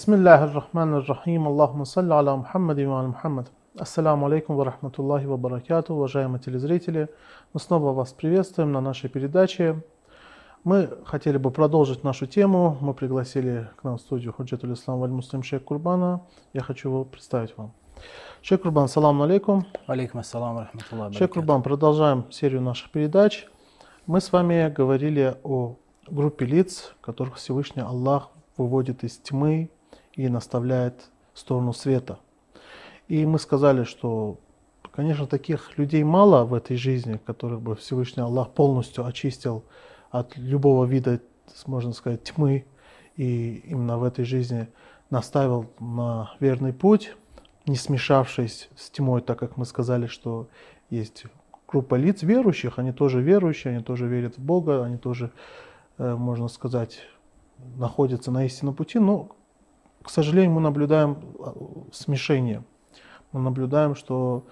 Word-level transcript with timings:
بسم 0.00 0.14
الله 0.14 0.44
الرحمن 0.44 0.94
الرحيم 0.94 1.46
اللهم 1.46 1.84
صل 1.84 2.12
على 2.12 2.36
محمد 2.36 2.80
وعلى 2.80 3.08
محمد 3.08 3.46
Ассаламу 3.78 4.26
алейкум 4.26 4.56
ва 4.56 4.64
рахматуллахи 4.64 5.26
ва 5.26 5.36
баракату, 5.36 5.94
уважаемые 5.94 6.40
телезрители. 6.40 7.08
Мы 7.52 7.60
снова 7.60 7.92
вас 7.92 8.12
приветствуем 8.12 8.72
на 8.72 8.80
нашей 8.80 9.10
передаче. 9.10 9.82
Мы 10.64 10.88
хотели 11.04 11.36
бы 11.36 11.50
продолжить 11.50 12.02
нашу 12.02 12.26
тему. 12.26 12.76
Мы 12.80 12.94
пригласили 12.94 13.68
к 13.76 13.84
нам 13.84 13.98
в 13.98 14.00
студию 14.00 14.32
Худжатуль 14.32 14.72
Ислам 14.72 14.98
Валь 14.98 15.10
Муслим 15.10 15.42
Шейх 15.42 15.62
Курбана. 15.62 16.22
Я 16.52 16.62
хочу 16.62 16.88
его 16.88 17.04
представить 17.04 17.56
вам. 17.56 17.72
Шейх 18.42 18.62
Курбан, 18.62 18.88
салам 18.88 19.22
алейкум. 19.22 19.66
Алейкум 19.86 20.20
ассалам 20.20 20.58
рахматуллах. 20.58 21.12
Шейх 21.12 21.30
Курбан, 21.30 21.62
продолжаем 21.62 22.24
серию 22.32 22.62
наших 22.62 22.90
передач. 22.90 23.46
Мы 24.06 24.20
с 24.20 24.32
вами 24.32 24.68
говорили 24.68 25.36
о 25.44 25.76
группе 26.08 26.46
лиц, 26.46 26.94
которых 27.00 27.36
Всевышний 27.36 27.82
Аллах 27.82 28.30
выводит 28.56 29.04
из 29.04 29.18
тьмы 29.18 29.70
и 30.13 30.29
наставляет 30.29 31.09
в 31.33 31.39
сторону 31.39 31.73
света– 31.73 32.19
и 33.11 33.25
мы 33.25 33.39
сказали, 33.39 33.83
что, 33.83 34.39
конечно, 34.89 35.27
таких 35.27 35.77
людей 35.77 36.01
мало 36.01 36.45
в 36.45 36.53
этой 36.53 36.77
жизни, 36.77 37.19
которых 37.25 37.61
бы 37.61 37.75
Всевышний 37.75 38.23
Аллах 38.23 38.51
полностью 38.51 39.05
очистил 39.05 39.65
от 40.11 40.37
любого 40.37 40.85
вида, 40.85 41.19
можно 41.65 41.91
сказать, 41.91 42.23
тьмы, 42.23 42.63
и 43.17 43.55
именно 43.65 43.97
в 43.97 44.05
этой 44.05 44.23
жизни 44.23 44.69
наставил 45.09 45.69
на 45.81 46.33
верный 46.39 46.71
путь, 46.71 47.13
не 47.65 47.75
смешавшись 47.75 48.69
с 48.77 48.89
тьмой, 48.89 49.19
так 49.19 49.37
как 49.37 49.57
мы 49.57 49.65
сказали, 49.65 50.07
что 50.07 50.47
есть 50.89 51.25
группа 51.67 51.95
лиц 51.95 52.23
верующих, 52.23 52.79
они 52.79 52.93
тоже 52.93 53.21
верующие, 53.21 53.73
они 53.73 53.83
тоже 53.83 54.07
верят 54.07 54.37
в 54.37 54.41
Бога, 54.41 54.85
они 54.85 54.95
тоже, 54.95 55.33
э, 55.97 56.15
можно 56.15 56.47
сказать, 56.47 56.99
находятся 57.75 58.31
на 58.31 58.45
истинном 58.45 58.73
пути, 58.73 58.99
но, 58.99 59.31
к 60.02 60.10
сожалению, 60.10 60.52
мы 60.52 60.60
наблюдаем 60.60 61.18
э, 61.38 61.52
смешение 61.92 62.62
мы 63.36 63.42
наблюдаем, 63.42 63.94
что 63.94 64.46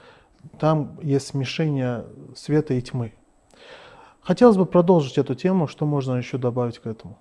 там 0.58 0.98
есть 1.02 1.28
смешение 1.28 2.04
света 2.34 2.74
и 2.74 2.82
тьмы. 2.82 3.14
Хотелось 4.20 4.56
бы 4.56 4.66
продолжить 4.66 5.18
эту 5.18 5.34
тему, 5.34 5.66
что 5.66 5.86
можно 5.86 6.16
еще 6.16 6.38
добавить 6.38 6.78
к 6.78 6.86
этому. 6.86 7.16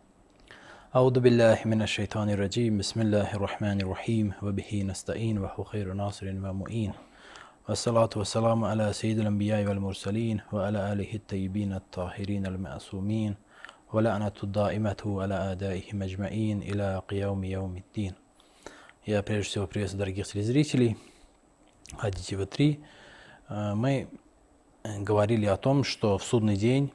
أعوذ 0.95 1.19
بالله 1.19 1.59
من 1.65 1.81
الشيطان 1.81 2.29
الرجيم 2.29 2.77
بسم 2.77 3.01
الله 3.01 3.33
الرحمن 3.33 3.81
الرحيم 3.81 4.33
وبه 4.41 4.83
نستعين 4.85 5.37
وهو 5.37 5.63
خير 5.63 5.93
ناصر 5.93 6.27
ومؤين 6.29 6.93
والصلاة 7.67 8.09
والسلام 8.15 8.63
على 8.63 8.93
سيد 8.93 9.19
الأنبياء 9.19 9.65
والمرسلين 9.65 10.41
وعلى 10.51 10.93
آله 10.93 11.13
الطيبين 11.13 11.73
الطاهرين 11.73 12.45
المعصومين 12.45 13.35
ولعنة 13.93 14.33
الدائمة 14.43 15.01
على 15.05 15.35
آدائهم 15.51 16.03
أجمعين 16.03 16.61
إلى 16.61 17.01
قيام 17.07 17.43
يوم 17.43 17.77
الدين 17.77 18.13
Я 19.05 19.21
прежде 19.21 19.49
всего 19.49 19.67
приветствую 19.67 19.99
дорогих 19.99 20.27
телезрителей – 20.27 21.07
Адитива 21.97 22.45
3, 22.45 22.79
э, 23.49 23.73
мы 23.75 24.07
говорили 24.83 25.45
о 25.45 25.57
том, 25.57 25.83
что 25.83 26.17
в 26.17 26.23
судный 26.23 26.55
день 26.55 26.91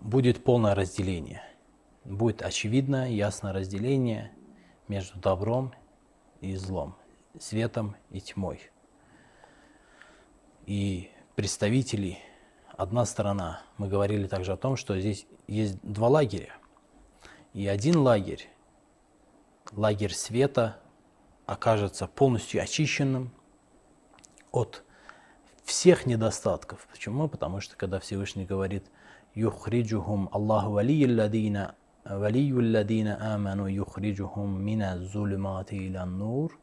будет 0.00 0.44
полное 0.44 0.74
разделение. 0.74 1.42
Будет 2.04 2.42
очевидно, 2.42 3.10
ясное 3.10 3.52
разделение 3.52 4.32
между 4.88 5.18
добром 5.18 5.74
и 6.40 6.54
злом, 6.56 6.94
светом 7.38 7.96
и 8.10 8.20
тьмой. 8.20 8.60
И 10.66 11.10
представители, 11.34 12.18
одна 12.79 13.03
сторона, 13.03 13.61
мы 13.77 13.89
говорили 13.89 14.25
также 14.25 14.53
о 14.53 14.57
том, 14.57 14.77
что 14.77 14.97
здесь 14.97 15.27
есть 15.47 15.77
два 15.83 16.07
лагеря. 16.07 16.53
И 17.53 17.67
один 17.67 17.97
лагерь, 17.97 18.47
лагерь 19.73 20.13
света, 20.13 20.79
окажется 21.45 22.07
полностью 22.07 22.61
очищенным 22.61 23.31
от 24.51 24.83
всех 25.65 26.05
недостатков. 26.05 26.87
Почему? 26.89 27.27
Потому 27.27 27.59
что 27.59 27.75
когда 27.75 27.99
Всевышний 27.99 28.45
говорит 28.45 28.85
«Юхриджухум 29.35 30.29
Аллаху 30.31 30.71
валийюлладина 30.71 31.75
валийюлладина 32.05 33.35
аману 33.35 33.67
юхриджухум 33.67 34.63
мина 34.63 34.97
зулимати 34.99 35.73
нур» 36.05 36.57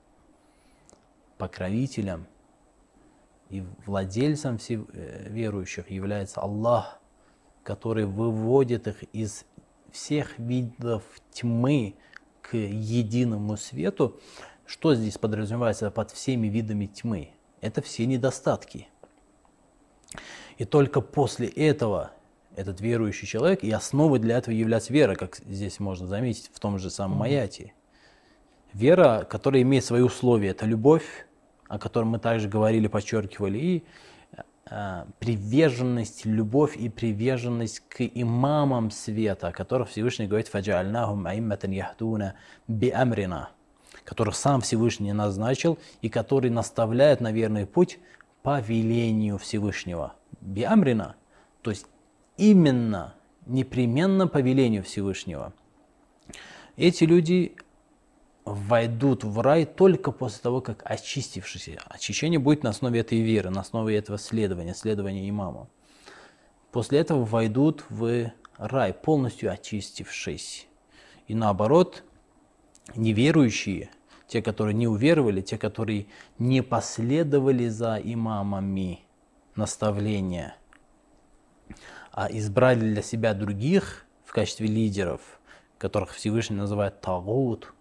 покровителем 1.37 2.27
и 3.49 3.65
владельцем 3.87 4.59
всех 4.59 4.83
э, 4.93 5.29
верующих 5.29 5.91
является 5.91 6.41
Аллах, 6.41 7.01
который 7.63 8.07
выводит 8.07 8.87
их 8.87 9.03
из 9.13 9.45
всех 9.91 10.39
видов 10.39 11.03
тьмы 11.33 11.95
к 12.43 12.57
единому 12.57 13.57
свету, 13.57 14.21
что 14.67 14.95
здесь 14.95 15.17
подразумевается 15.17 15.91
под 15.91 16.11
всеми 16.11 16.49
видами 16.49 16.87
тьмы? 16.87 17.31
Это 17.61 17.83
все 17.83 18.05
недостатки. 18.07 18.89
И 20.59 20.65
только 20.65 21.01
после 21.01 21.49
этого 21.49 22.13
этот 22.57 22.81
верующий 22.81 23.29
человек, 23.29 23.63
и 23.63 23.71
основой 23.71 24.19
для 24.19 24.39
этого 24.39 24.55
является 24.55 24.93
вера, 24.93 25.15
как 25.15 25.37
здесь 25.37 25.79
можно 25.79 26.07
заметить 26.07 26.51
в 26.53 26.59
том 26.59 26.79
же 26.79 26.91
самом 26.91 27.23
Аяте. 27.23 27.75
Вера, 28.73 29.27
которая 29.29 29.63
имеет 29.63 29.85
свои 29.85 30.01
условия, 30.01 30.49
это 30.49 30.65
любовь, 30.65 31.26
о 31.69 31.79
которой 31.79 32.05
мы 32.05 32.19
также 32.19 32.49
говорили, 32.49 32.87
подчеркивали, 32.87 33.59
и 33.59 33.85
а, 34.69 35.07
приверженность, 35.19 36.25
любовь 36.25 36.77
и 36.77 36.89
приверженность 36.89 37.81
к 37.89 38.03
имамам 38.03 38.91
света, 38.91 39.53
которых 39.53 39.89
Всевышний 39.89 40.27
говорит 40.27 40.49
«Фаджаальнахум 40.49 41.27
аимматан 41.27 41.71
яхдуна 41.71 42.35
би 42.67 42.91
амрина» 42.91 43.51
которых 44.07 44.37
сам 44.37 44.61
Всевышний 44.61 45.13
назначил 45.13 45.79
и 46.01 46.09
который 46.09 46.49
наставляет 46.49 47.21
на 47.21 47.33
верный 47.33 47.67
путь 47.67 47.99
по 48.43 48.61
велению 48.61 49.37
Всевышнего. 49.37 50.15
Биамрина, 50.41 51.17
то 51.63 51.71
есть 51.71 51.87
именно, 52.37 53.15
непременно 53.47 54.29
по 54.29 54.39
велению 54.39 54.85
Всевышнего. 54.85 55.53
Эти 56.77 57.05
люди 57.05 57.57
войдут 58.47 59.25
в 59.25 59.41
рай 59.41 59.67
только 59.67 60.13
после 60.13 60.41
того, 60.41 60.61
как 60.61 60.81
очистившись. 60.85 61.69
Очищение 61.87 62.39
будет 62.39 62.63
на 62.63 62.71
основе 62.71 63.01
этой 63.01 63.21
веры, 63.21 63.51
на 63.51 63.61
основе 63.61 63.97
этого 63.97 64.19
следования, 64.19 64.73
следования 64.73 65.29
имаму. 65.29 65.69
После 66.71 67.01
этого 67.01 67.25
войдут 67.25 67.85
в 67.91 68.33
рай, 68.57 68.95
полностью 68.95 69.51
очистившись. 69.53 70.69
И 71.27 71.35
наоборот, 71.35 72.05
неверующие, 72.95 73.91
те, 74.29 74.43
которые 74.43 74.75
не 74.75 74.87
уверовали, 74.87 75.41
те, 75.41 75.59
которые 75.59 76.07
не 76.39 76.63
последовали 76.63 77.69
за 77.69 77.97
имамами 77.97 79.01
наставления, 79.57 80.57
а 82.13 82.29
избрали 82.31 82.81
для 82.81 83.03
себя 83.03 83.35
других 83.35 84.07
в 84.25 84.33
качестве 84.33 84.69
лидеров, 84.69 85.21
которых 85.79 86.13
Всевышний 86.13 86.57
называет 86.57 87.01
тагут, 87.01 87.73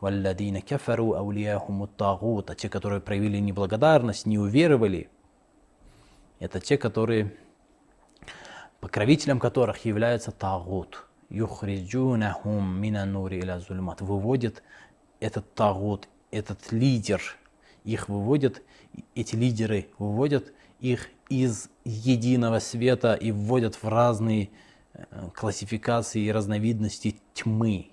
валладина 0.00 0.62
кафару 0.62 1.14
аулияхуму 1.14 1.86
тагут, 1.86 2.50
а 2.50 2.54
те, 2.54 2.68
которые 2.68 3.00
проявили 3.00 3.38
неблагодарность, 3.38 4.26
не 4.26 4.38
уверовали, 4.38 5.08
это 6.38 6.60
те, 6.60 6.78
которые 6.78 7.34
покровителем 8.80 9.38
которых 9.38 9.84
является 9.84 10.30
тагут– 10.30 11.06
юхриджунахум 11.30 12.80
мина 12.80 13.04
нури 13.06 13.38
иля 13.38 13.60
зульмат, 13.60 14.00
выводит 14.00 14.62
этот 15.20 15.54
тагут, 15.54 16.08
этот 16.30 16.72
лидер, 16.72 17.22
их 17.84 18.08
выводят, 18.08 18.62
эти 19.14 19.36
лидеры 19.36 19.88
выводят 19.98 20.52
их 20.80 21.08
из 21.28 21.70
единого 21.84 22.58
света 22.58 23.14
и 23.14 23.30
вводят 23.30 23.76
в 23.76 23.88
разные 23.88 24.50
э, 24.92 25.28
классификации 25.34 26.22
и 26.22 26.32
разновидности 26.32 27.20
тьмы, 27.34 27.90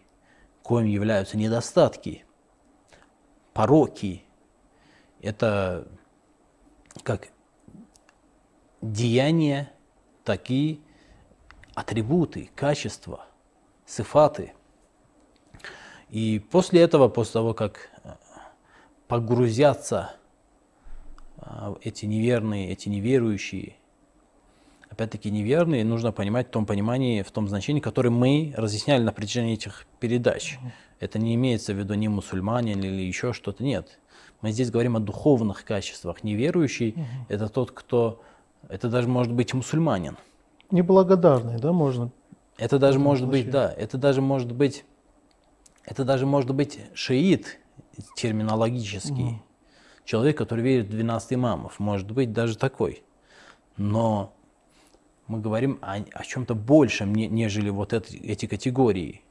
коим 0.67 0.85
являются 0.85 1.37
недостатки, 1.37 2.25
пороки. 3.53 4.25
Это 5.21 5.87
как 7.03 7.29
деяния, 8.81 9.71
такие 10.25 10.79
атрибуты, 11.73 12.49
качества, 12.53 13.27
сифаты. 13.85 14.51
И 16.09 16.39
после 16.39 16.81
этого, 16.81 17.07
после 17.07 17.33
того, 17.33 17.53
как 17.53 17.89
э, 18.03 18.15
погрузятся 19.07 20.17
э, 21.37 21.75
эти 21.81 22.05
неверные, 22.05 22.71
эти 22.71 22.89
неверующие, 22.89 23.77
опять-таки 24.89 25.29
неверные, 25.31 25.83
нужно 25.83 26.11
понимать 26.11 26.47
в 26.47 26.51
том 26.51 26.65
понимании, 26.65 27.21
в 27.21 27.31
том 27.31 27.47
значении, 27.47 27.81
которое 27.81 28.09
мы 28.09 28.53
разъясняли 28.55 29.03
на 29.03 29.11
протяжении 29.11 29.53
этих 29.53 29.85
передач. 29.99 30.57
Это 30.99 31.19
не 31.19 31.35
имеется 31.35 31.73
в 31.73 31.77
виду 31.77 31.93
ни 31.93 32.07
мусульманин 32.07 32.79
или 32.79 33.01
еще 33.01 33.33
что-то, 33.33 33.63
нет. 33.63 33.99
Мы 34.41 34.51
здесь 34.51 34.71
говорим 34.71 34.95
о 34.95 34.99
духовных 34.99 35.63
качествах. 35.63 36.23
Неверующий 36.23 36.91
угу.– 36.91 37.05
это 37.29 37.49
тот, 37.49 37.71
кто, 37.71 38.21
это 38.69 38.89
даже 38.89 39.07
может 39.07 39.33
быть 39.33 39.53
мусульманин. 39.53 40.17
Неблагодарный, 40.71 41.59
да, 41.59 41.71
можно? 41.71 42.11
Это 42.57 42.79
даже 42.79 42.99
может 42.99 43.27
быть, 43.27 43.49
да, 43.49 43.71
это 43.71 43.97
даже 43.97 44.21
может 44.21 44.51
быть 44.51 44.83
Это 45.85 46.03
даже 46.03 46.25
может 46.25 46.53
быть 46.53 46.79
шиит 46.93 47.59
терминологический. 48.15 49.41
Человек, 50.03 50.37
который 50.37 50.63
верит 50.63 50.87
в 50.87 50.89
12 50.89 51.33
имамов, 51.33 51.79
может 51.79 52.11
быть 52.11 52.33
даже 52.33 52.57
такой. 52.57 53.03
Но 53.77 54.33
мы 55.27 55.39
говорим 55.39 55.79
о, 55.81 55.95
о 55.95 56.23
чем-то 56.23 56.55
большем, 56.55 57.13
не, 57.13 57.27
нежели 57.27 57.69
вот 57.69 57.93
это, 57.93 58.15
эти 58.15 58.45
категории. 58.45 59.21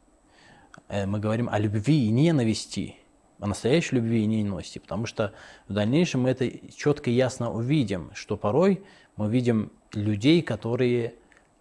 Э, 0.89 1.07
мы 1.07 1.19
говорим 1.19 1.49
о 1.51 1.59
любви 1.59 2.07
и 2.07 2.11
ненависти, 2.11 2.97
о 3.41 3.47
настоящей 3.47 3.97
любви 3.97 4.23
и 4.23 4.27
ненависти, 4.27 4.79
потому 4.79 5.07
что 5.07 5.33
в 5.69 5.73
дальнейшем 5.73 6.23
мы 6.23 6.31
это 6.31 6.51
четко 6.71 7.11
и 7.11 7.15
ясно 7.15 7.53
увидим, 7.53 8.11
что 8.15 8.37
порой 8.37 8.83
мы 9.17 9.31
видим 9.31 9.73
людей, 9.93 10.43
которые 10.43 11.15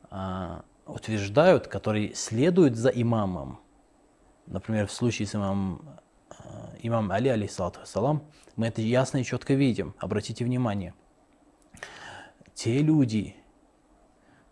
а, 0.10 0.64
утверждают, 0.86 1.68
которые 1.68 2.14
следуют 2.16 2.76
за 2.76 2.90
имамом. 2.90 3.60
Например, 4.48 4.88
в 4.88 4.92
случае 4.92 5.28
с 5.28 5.36
имамом, 5.36 5.82
а, 6.30 6.74
имамом 6.82 7.12
Али, 7.12 7.30
алейхиссалату 7.30 7.80
вассалам, 7.80 8.24
мы 8.56 8.68
это 8.68 8.82
ясно 8.82 9.18
и 9.20 9.24
четко 9.24 9.54
видим. 9.54 9.96
Обратите 10.00 10.46
внимание. 10.46 10.94
Те 12.54 12.80
люди, 12.80 13.36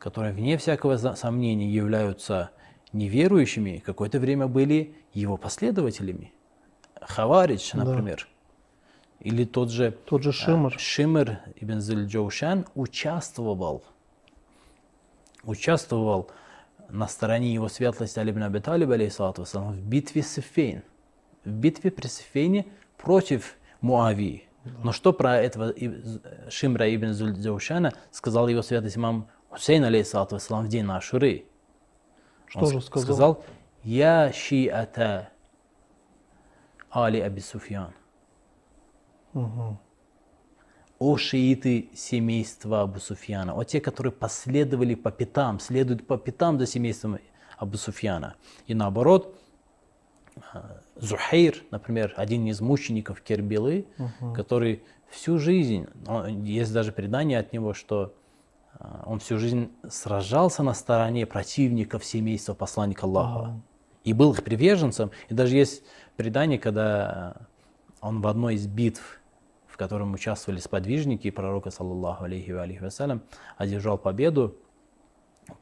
которые, 0.04 0.34
вне 0.34 0.58
всякого 0.58 0.98
сомнения, 0.98 1.70
являются 1.70 2.52
неверующими, 2.92 3.82
какое-то 3.86 4.20
время 4.20 4.48
были 4.48 4.96
его 5.14 5.38
последователями. 5.38 6.34
Хаваридж, 7.00 7.72
например. 7.74 8.28
Да. 8.28 9.30
Или 9.30 9.46
тот 9.46 9.72
же, 9.72 9.92
тот 9.92 10.22
же 10.22 10.34
Шимр. 10.34 10.74
А, 10.76 10.78
Шимр 10.78 11.40
ибн 11.56 11.80
Зильджоушан 11.80 12.66
участвовал, 12.76 13.82
участвовал 15.46 16.30
на 16.90 17.08
стороне 17.08 17.54
его 17.54 17.70
светлости 17.70 18.20
Али 18.20 18.32
ибн 18.32 18.44
Аби 18.44 18.60
Талиб, 18.60 18.90
в 18.90 19.80
битве 19.88 20.22
Сифейн. 20.22 20.84
В 21.46 21.50
битве 21.50 21.92
при 21.92 22.08
Сифейне 22.08 22.66
против 22.98 23.56
Муавии. 23.80 24.44
Но 24.84 24.92
что 24.92 25.14
про 25.14 25.38
этого 25.38 25.74
Шимра 26.50 26.94
ибн 26.94 27.14
Зильджоушана 27.14 27.94
сказал 28.12 28.50
его 28.50 28.62
святость 28.62 28.98
имам 28.98 29.30
Хусейн, 29.54 29.84
алейхиссалату 29.84 30.38
в 30.38 30.68
день 30.68 30.90
Ашуры. 30.90 31.46
Что 32.48 32.60
Он 32.60 32.72
же 32.72 32.82
сказал? 32.82 33.04
Сказал, 33.04 33.46
«Я 33.84 34.34
шиата 34.34 35.30
Али 36.90 37.20
Аби 37.20 37.40
Суфьян». 37.40 37.94
Угу. 39.36 39.78
О 40.98 41.18
шииты 41.18 41.92
семейства 41.94 42.82
Абу 42.82 43.00
Суфьяна, 43.00 43.54
о 43.54 43.64
те, 43.64 43.80
которые 43.80 44.12
последовали 44.12 44.96
по 44.96 45.12
пятам, 45.12 45.60
следуют 45.60 46.08
по 46.08 46.18
пятам 46.18 46.58
за 46.58 46.66
семейством 46.66 47.20
Абу 47.60 47.78
Суфьяна. 47.78 48.36
И 48.66 48.74
наоборот, 48.74 49.40
Зухейр, 50.96 51.64
например, 51.70 52.16
один 52.18 52.48
из 52.48 52.60
мучеников 52.60 53.22
Кербилы, 53.22 53.86
угу. 54.00 54.34
который 54.34 54.84
всю 55.10 55.38
жизнь, 55.38 55.86
есть 56.44 56.74
даже 56.74 56.92
предание 56.92 57.38
от 57.38 57.54
него, 57.54 57.76
что 57.76 58.02
а, 58.06 58.23
он 59.06 59.20
всю 59.20 59.38
жизнь 59.38 59.72
сражался 59.90 60.64
на 60.64 60.74
стороне 60.74 61.26
противников 61.26 62.04
семейства 62.04 62.54
посланника 62.54 63.06
Аллаха. 63.06 63.40
Ага. 63.40 63.62
И 64.04 64.14
был 64.14 64.34
их 64.34 64.44
приверженцем. 64.44 65.12
И 65.30 65.34
даже 65.34 65.56
есть 65.56 65.84
предание, 66.18 66.60
когда 66.60 67.38
он 68.02 68.22
в 68.22 68.28
одной 68.28 68.56
из 68.56 68.68
битв, 68.68 69.22
в 69.68 69.78
котором 69.78 70.14
участвовали 70.14 70.60
сподвижники 70.60 71.32
пророка, 71.32 71.72
саллаллаху 71.72 72.26
алейхи 72.26 72.52
ва 72.52 72.64
алейхи 72.64 72.84
вассалям, 72.84 73.22
одержал 73.58 73.98
победу 73.98 74.56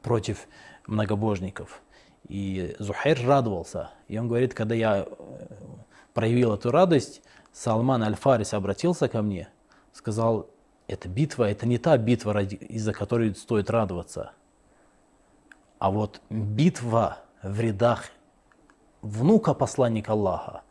против 0.02 0.48
многобожников. 0.86 1.82
И 2.28 2.74
Зухайр 2.78 3.20
радовался. 3.24 3.90
И 4.08 4.18
он 4.18 4.28
говорит, 4.28 4.54
когда 4.54 4.74
я 4.74 5.06
э, 5.08 5.46
проявил 6.14 6.54
эту 6.54 6.70
радость, 6.70 7.22
Салман 7.52 8.02
Аль-Фарис 8.02 8.54
обратился 8.54 9.08
ко 9.08 9.22
мне, 9.22 9.48
сказал, 9.92 10.48
эта 10.86 11.08
битва, 11.08 11.50
это 11.50 11.66
не 11.66 11.78
та 11.78 11.96
битва, 11.96 12.42
из-за 12.42 12.92
которой 12.92 13.34
стоит 13.34 13.70
радоваться. 13.70 14.32
А 15.78 15.90
вот 15.90 16.20
битва 16.30 17.18
в 17.42 17.60
рядах 17.60 18.06
внука 19.00 19.54
посланника 19.54 20.12
Аллаха, 20.12 20.62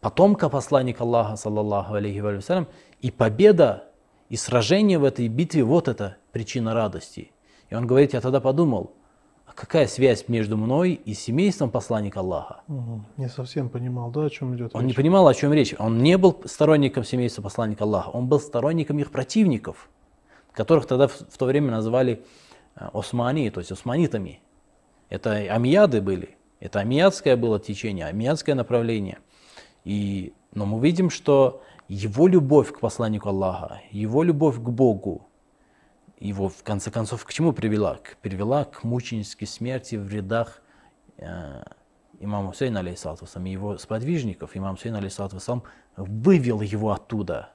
потомка 0.00 0.48
посланника 0.48 1.04
Аллаха, 1.04 1.36
саллаллаху 1.36 1.94
алейхи 1.94 2.20
вассалям, 2.20 2.66
и 3.00 3.10
победа, 3.10 3.84
и 4.28 4.36
сражение 4.36 4.98
в 4.98 5.04
этой 5.04 5.28
битве, 5.28 5.64
вот 5.64 5.88
это 5.88 6.16
причина 6.32 6.74
радости. 6.74 7.32
И 7.70 7.74
он 7.74 7.86
говорит, 7.86 8.14
я 8.14 8.20
тогда 8.20 8.40
подумал, 8.40 8.94
какая 9.58 9.88
связь 9.88 10.28
между 10.28 10.56
мной 10.56 10.92
и 10.92 11.14
семейством 11.14 11.70
посланника 11.70 12.20
Аллаха? 12.20 12.60
Угу. 12.68 13.04
Не 13.16 13.28
совсем 13.28 13.68
понимал, 13.68 14.10
да, 14.10 14.26
о 14.26 14.30
чем 14.30 14.54
идет 14.54 14.70
Он 14.72 14.82
речь? 14.82 14.88
не 14.90 14.94
понимал, 14.94 15.26
о 15.26 15.34
чем 15.34 15.52
речь. 15.52 15.74
Он 15.78 15.98
не 15.98 16.16
был 16.16 16.40
сторонником 16.44 17.02
семейства 17.02 17.42
посланника 17.42 17.82
Аллаха, 17.82 18.10
он 18.10 18.28
был 18.28 18.38
сторонником 18.38 19.00
их 19.00 19.10
противников, 19.10 19.88
которых 20.52 20.86
тогда 20.86 21.08
в, 21.08 21.12
в 21.12 21.36
то 21.36 21.46
время 21.46 21.72
называли 21.72 22.24
э, 22.76 22.88
османи, 22.92 23.50
то 23.50 23.58
есть 23.58 23.72
османитами. 23.72 24.40
Это 25.08 25.32
амияды 25.32 26.00
были, 26.02 26.36
это 26.60 26.78
амиядское 26.78 27.36
было 27.36 27.58
течение, 27.58 28.06
амиядское 28.06 28.54
направление. 28.54 29.18
И, 29.84 30.34
но 30.54 30.66
мы 30.66 30.80
видим, 30.80 31.10
что 31.10 31.62
его 31.88 32.28
любовь 32.28 32.70
к 32.70 32.78
посланнику 32.78 33.30
Аллаха, 33.30 33.80
его 33.90 34.22
любовь 34.22 34.56
к 34.56 34.68
Богу, 34.68 35.26
его 36.18 36.48
в 36.48 36.62
конце 36.62 36.90
концов 36.90 37.24
к 37.24 37.32
чему 37.32 37.52
привела? 37.52 37.98
Привела 38.22 38.64
к 38.64 38.84
мученической 38.84 39.46
смерти 39.46 39.96
в 39.96 40.12
рядах 40.12 40.62
э, 41.16 41.62
имама 42.20 42.48
Хусейна, 42.52 42.80
алейхиссалату 42.80 43.26
и 43.44 43.50
его 43.50 43.78
сподвижников. 43.78 44.56
Имам 44.56 44.76
Хусейн, 44.76 44.96
алейхиссалату 44.96 45.38
вывел 45.96 46.60
его 46.60 46.92
оттуда 46.92 47.50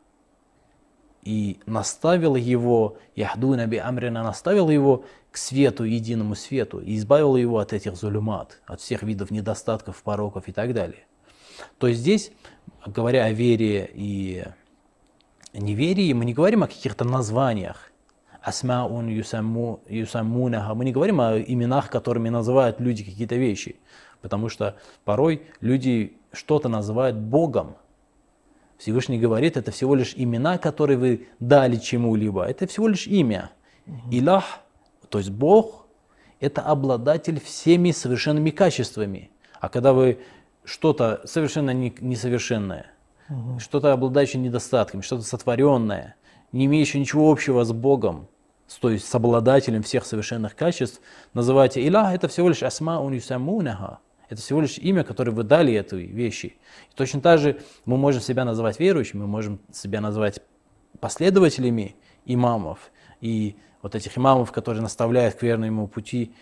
и 1.24 1.60
наставил 1.66 2.36
его, 2.36 2.98
Яхду 3.16 3.56
Наби 3.56 3.78
Амрина 3.78 4.24
наставил 4.24 4.70
его 4.70 5.06
к 5.32 5.38
свету, 5.38 5.84
единому 5.86 6.36
свету, 6.36 6.80
и 6.80 6.98
избавил 6.98 7.36
его 7.38 7.60
от 7.60 7.74
этих 7.74 7.96
зулюмат, 7.96 8.62
от 8.66 8.82
всех 8.82 9.04
видов 9.04 9.32
недостатков, 9.32 10.04
пороков 10.04 10.48
и 10.48 10.52
так 10.52 10.74
далее. 10.74 11.06
То 11.78 11.88
есть 11.88 12.02
здесь, 12.02 12.32
говоря 12.86 13.26
о 13.26 13.32
вере 13.32 13.90
и 13.94 14.44
неверии, 15.54 16.12
мы 16.14 16.26
не 16.26 16.34
говорим 16.34 16.64
о 16.64 16.68
каких-то 16.68 17.06
названиях, 17.06 17.93
асмаун 18.44 19.08
юсамму, 19.08 19.80
юсаммунаха. 19.88 20.74
Мы 20.76 20.86
не 20.86 20.92
говорим 20.92 21.22
о 21.22 21.40
именах, 21.40 21.90
которыми 21.90 22.30
называют 22.30 22.80
люди 22.80 23.04
какие-то 23.04 23.36
вещи. 23.36 23.78
Потому 24.22 24.50
что 24.50 24.76
порой 25.06 25.44
люди 25.62 26.18
что-то 26.32 26.70
называют 26.70 27.16
Богом. 27.16 27.76
Всевышний 28.78 29.18
говорит, 29.18 29.56
это 29.56 29.72
всего 29.72 29.96
лишь 29.96 30.14
имена, 30.16 30.58
которые 30.58 30.98
вы 30.98 31.28
дали 31.40 31.78
чему-либо. 31.78 32.44
Это 32.44 32.68
всего 32.68 32.88
лишь 32.88 33.08
имя. 33.08 33.52
Илах, 34.12 34.60
то 35.10 35.20
есть 35.20 35.30
Бог, 35.30 35.86
это 36.40 36.62
обладатель 36.62 37.40
всеми 37.40 37.92
совершенными 37.92 38.50
качествами. 38.50 39.30
А 39.60 39.70
когда 39.70 39.94
вы 39.94 40.20
что-то 40.66 41.22
совершенно 41.26 41.74
несовершенное, 41.74 42.88
угу. 43.30 43.60
что-то 43.60 43.94
обладающее 43.94 44.42
недостатками, 44.42 45.02
что-то 45.02 45.24
сотворенное, 45.24 46.16
не 46.52 46.66
имеющее 46.66 47.00
ничего 47.00 47.32
общего 47.32 47.64
с 47.64 47.72
Богом, 47.72 48.28
то 48.80 48.90
есть 48.90 49.08
с 49.08 49.16
обладателем 49.16 49.84
всех 49.84 50.06
совершенных 50.06 50.56
качеств, 50.56 51.02
называете 51.34 51.82
Илах, 51.82 52.14
это 52.14 52.28
всего 52.28 52.50
лишь 52.50 52.64
асма 52.64 53.00
ун 53.00 53.14
юсамунаха. 53.14 54.00
Это 54.30 54.42
всего 54.42 54.62
лишь 54.62 54.78
имя, 54.78 55.04
которое 55.04 55.32
вы 55.32 55.44
дали 55.44 55.74
этой 55.74 56.06
вещи. 56.06 56.58
И 56.92 56.96
точно 56.96 57.22
так 57.22 57.40
же 57.40 57.62
мы 57.86 57.98
можем 57.98 58.22
себя 58.22 58.46
называть 58.46 58.80
верующими, 58.80 59.22
мы 59.22 59.28
можем 59.28 59.60
себя 59.72 60.02
называть 60.02 60.42
последователями 61.00 61.96
имамов. 62.26 62.92
И 63.22 63.56
вот 63.82 63.96
этих 63.96 64.18
имамов, 64.18 64.52
которые 64.52 64.82
наставляют 64.82 65.36
к 65.36 65.44
верному 65.44 65.88
пути 65.88 66.34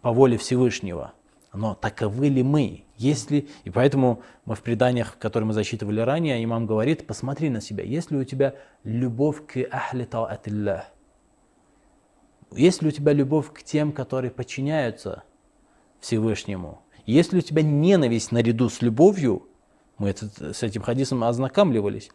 по 0.00 0.12
воле 0.12 0.38
Всевышнего. 0.38 1.12
Но 1.56 1.74
таковы 1.74 2.28
ли 2.28 2.42
мы? 2.42 2.84
Если, 2.96 3.48
и 3.64 3.70
поэтому 3.70 4.22
мы 4.44 4.54
в 4.54 4.62
преданиях, 4.62 5.18
которые 5.18 5.48
мы 5.48 5.52
зачитывали 5.52 6.00
ранее, 6.00 6.42
имам 6.44 6.66
говорит, 6.66 7.06
посмотри 7.06 7.50
на 7.50 7.60
себя, 7.60 7.82
есть 7.82 8.10
ли 8.10 8.18
у 8.18 8.24
тебя 8.24 8.54
любовь 8.84 9.46
к 9.46 9.66
ахли 9.70 10.04
та'атиллах? 10.04 10.84
Есть 12.52 12.82
ли 12.82 12.88
у 12.88 12.90
тебя 12.90 13.12
любовь 13.12 13.52
к 13.52 13.62
тем, 13.62 13.92
которые 13.92 14.30
подчиняются 14.30 15.24
Всевышнему? 16.00 16.82
Есть 17.06 17.32
ли 17.32 17.38
у 17.38 17.42
тебя 17.42 17.62
ненависть 17.62 18.32
наряду 18.32 18.68
с 18.68 18.82
любовью? 18.82 19.48
Мы 19.98 20.10
это, 20.10 20.52
с 20.52 20.62
этим 20.62 20.82
хадисом 20.82 21.24
ознакомливались. 21.24 22.10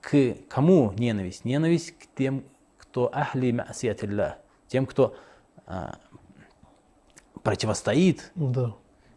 К 0.00 0.36
кому 0.48 0.92
ненависть? 0.96 1.44
Ненависть 1.44 1.92
к 1.92 2.06
тем, 2.16 2.44
кто 2.76 3.10
ахли 3.12 3.50
ма'сиятиллах, 3.50 4.34
тем, 4.68 4.86
кто 4.86 5.16
а, 5.66 5.98
противостоит 7.48 8.30
да 8.34 8.74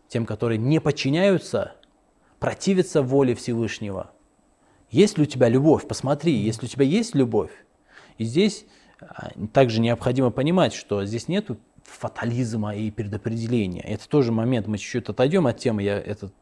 тем, 0.07 0.25
которые 0.25 0.57
не 0.57 0.79
подчиняются, 0.79 1.73
противятся 2.39 3.01
воле 3.01 3.35
Всевышнего. 3.35 4.11
Есть 4.89 5.17
ли 5.17 5.23
у 5.23 5.25
тебя 5.25 5.49
любовь? 5.49 5.85
Посмотри, 5.85 6.33
если 6.33 6.65
у 6.65 6.69
тебя 6.69 6.85
есть 6.85 7.13
любовь. 7.13 7.51
И 8.17 8.23
здесь 8.23 8.65
а, 9.01 9.31
также 9.51 9.81
необходимо 9.81 10.31
понимать, 10.31 10.73
что 10.73 11.03
здесь 11.03 11.27
нет 11.27 11.49
фатализма 11.83 12.73
и 12.73 12.89
предопределения. 12.89 13.81
Это 13.81 14.07
тоже 14.07 14.31
момент, 14.31 14.65
мы 14.67 14.77
чуть-чуть 14.77 15.09
отойдем 15.09 15.45
от 15.45 15.57
темы, 15.57 15.83
я 15.83 15.97
этот, 15.97 16.33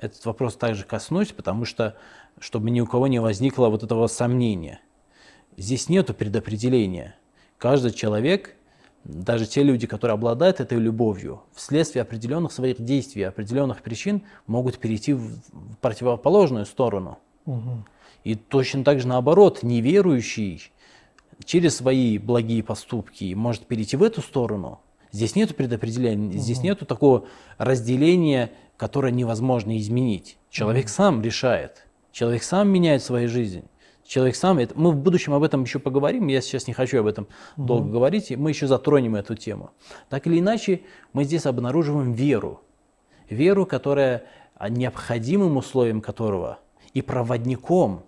этот 0.00 0.22
вопрос 0.26 0.56
также 0.56 0.84
коснусь, 0.84 1.32
потому 1.32 1.64
что, 1.64 1.96
чтобы 2.38 2.70
ни 2.70 2.82
у 2.82 2.86
кого 2.86 3.06
не 3.06 3.18
возникло 3.18 3.68
вот 3.68 3.82
этого 3.82 4.08
сомнения. 4.08 4.80
Здесь 5.56 5.88
нет 5.88 6.14
предопределения. 6.14 7.16
Каждый 7.56 7.92
человек, 7.92 8.57
даже 9.08 9.46
те 9.46 9.62
люди, 9.62 9.86
которые 9.86 10.14
обладают 10.14 10.60
этой 10.60 10.78
любовью, 10.78 11.40
вследствие 11.54 12.02
определенных 12.02 12.52
своих 12.52 12.80
действий, 12.80 13.22
определенных 13.22 13.82
причин, 13.82 14.22
могут 14.46 14.78
перейти 14.78 15.14
в 15.14 15.40
противоположную 15.80 16.66
сторону. 16.66 17.18
Угу. 17.46 17.84
И 18.24 18.34
точно 18.34 18.84
так 18.84 19.00
же 19.00 19.08
наоборот, 19.08 19.62
неверующий 19.62 20.70
через 21.44 21.76
свои 21.76 22.18
благие 22.18 22.62
поступки 22.62 23.32
может 23.32 23.66
перейти 23.66 23.96
в 23.96 24.02
эту 24.02 24.20
сторону. 24.20 24.80
Здесь 25.10 25.34
нет 25.34 25.56
предопределения, 25.56 26.28
угу. 26.28 26.38
здесь 26.38 26.62
нет 26.62 26.86
такого 26.86 27.24
разделения, 27.56 28.52
которое 28.76 29.10
невозможно 29.10 29.78
изменить. 29.78 30.36
Человек 30.50 30.84
угу. 30.84 30.92
сам 30.92 31.22
решает, 31.22 31.86
человек 32.12 32.42
сам 32.42 32.68
меняет 32.68 33.02
свою 33.02 33.28
жизнь. 33.30 33.64
Человек 34.08 34.36
сам, 34.36 34.58
это, 34.58 34.72
мы 34.74 34.90
в 34.92 34.96
будущем 34.96 35.34
об 35.34 35.42
этом 35.42 35.64
еще 35.64 35.78
поговорим, 35.78 36.28
я 36.28 36.40
сейчас 36.40 36.66
не 36.66 36.72
хочу 36.72 36.98
об 36.98 37.06
этом 37.06 37.28
угу. 37.58 37.66
долго 37.66 37.90
говорить, 37.90 38.34
мы 38.34 38.48
еще 38.48 38.66
затронем 38.66 39.14
эту 39.16 39.34
тему. 39.34 39.72
Так 40.08 40.26
или 40.26 40.38
иначе, 40.38 40.80
мы 41.12 41.24
здесь 41.24 41.44
обнаруживаем 41.44 42.12
веру. 42.12 42.62
Веру, 43.28 43.66
которая 43.66 44.24
необходимым 44.66 45.58
условием 45.58 46.00
которого 46.00 46.58
и 46.94 47.02
проводником 47.02 48.06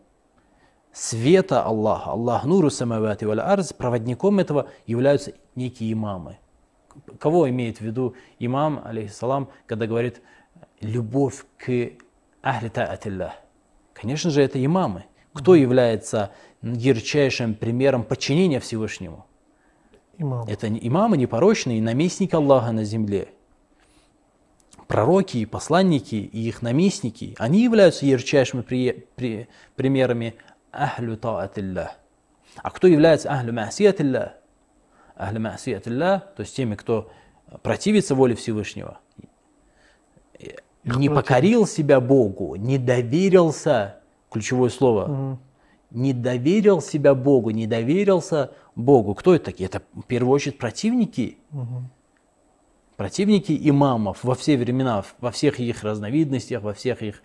света 0.90 1.62
Аллаха, 1.62 2.12
Аллах 2.12 2.44
нуру 2.44 2.70
самавати 2.70 3.26
валь 3.26 3.40
арз, 3.40 3.74
проводником 3.74 4.38
этого 4.38 4.70
являются 4.86 5.34
некие 5.54 5.92
имамы. 5.92 6.38
Кого 7.18 7.50
имеет 7.50 7.76
в 7.76 7.82
виду 7.82 8.14
имам, 8.38 8.80
алейхиссалам, 8.82 9.50
когда 9.66 9.86
говорит 9.86 10.22
любовь 10.80 11.44
к 11.58 11.90
ахли 12.42 12.68
таатилля? 12.70 13.34
Конечно 13.92 14.30
же, 14.30 14.40
это 14.40 14.64
имамы. 14.64 15.04
Кто 15.32 15.54
является 15.54 16.32
ярчайшим 16.62 17.54
примером 17.54 18.04
подчинения 18.04 18.60
Всевышнему? 18.60 19.26
Имам. 20.18 20.46
Это 20.48 20.68
имамы 20.68 21.16
непорочные, 21.16 21.80
наместники 21.80 22.34
Аллаха 22.34 22.72
на 22.72 22.84
земле. 22.84 23.28
Пророки, 24.86 25.44
посланники 25.44 26.16
и 26.16 26.48
их 26.48 26.62
наместники, 26.62 27.36
они 27.38 27.62
являются 27.62 28.04
ярчайшими 28.06 28.62
при, 28.62 29.06
при, 29.14 29.48
примерами 29.76 30.34
ахлю 30.72 31.16
таатилля. 31.16 31.96
А 32.56 32.70
кто 32.70 32.88
является 32.88 33.30
ахлю 33.30 33.52
маасиятилля? 33.52 34.36
Ахлю 35.14 35.40
маасиятилля, 35.40 36.24
то 36.36 36.40
есть 36.40 36.56
теми, 36.56 36.74
кто 36.74 37.10
противится 37.62 38.16
воле 38.16 38.34
Всевышнего, 38.34 38.98
не 40.84 41.08
покорил 41.08 41.66
себя 41.66 42.00
Богу, 42.00 42.56
не 42.56 42.76
доверился, 42.76 43.99
ключевое 44.30 44.70
слово, 44.70 45.04
угу. 45.04 45.38
не 45.90 46.12
доверил 46.12 46.80
себя 46.80 47.14
Богу, 47.14 47.50
не 47.50 47.66
доверился 47.66 48.52
Богу. 48.74 49.14
Кто 49.14 49.34
это 49.34 49.46
такие? 49.46 49.66
Это 49.66 49.82
в 49.94 50.02
первую 50.02 50.32
очередь 50.32 50.58
противники. 50.58 51.38
Угу. 51.52 51.82
Противники 52.96 53.58
имамов 53.58 54.24
во 54.24 54.34
все 54.34 54.56
времена, 54.56 55.04
во 55.20 55.30
всех 55.30 55.58
их 55.58 55.82
разновидностях, 55.82 56.62
во 56.62 56.74
всех 56.74 57.02
их 57.02 57.22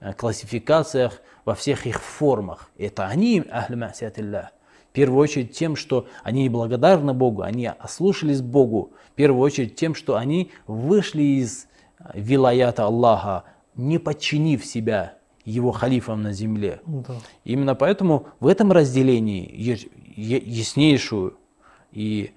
Э, 0.00 0.12
классификациях, 0.12 1.20
во 1.44 1.54
всех 1.56 1.86
их 1.86 2.00
формах. 2.00 2.70
Это 2.78 3.06
они, 3.06 3.42
ахлю 3.50 3.78
ма'сиатилля. 3.78 4.50
В 4.90 4.92
первую 4.92 5.20
очередь 5.20 5.52
тем, 5.52 5.74
что 5.74 6.06
они 6.22 6.44
неблагодарны 6.44 7.14
Богу, 7.14 7.42
они 7.42 7.66
ослушались 7.66 8.40
Богу. 8.40 8.92
В 9.12 9.14
первую 9.16 9.42
очередь 9.42 9.74
тем, 9.74 9.96
что 9.96 10.16
они 10.16 10.52
вышли 10.68 11.22
из 11.22 11.66
э, 11.98 12.10
вилаята 12.14 12.84
Аллаха, 12.84 13.44
не 13.74 13.98
подчинив 13.98 14.64
себя 14.64 15.14
его 15.48 15.72
халифам 15.72 16.22
на 16.22 16.32
земле. 16.32 16.80
Да. 16.86 17.14
Именно 17.44 17.74
поэтому 17.74 18.28
в 18.40 18.46
этом 18.46 18.70
разделении 18.72 19.50
яснейшую 20.16 21.36
и 21.90 22.32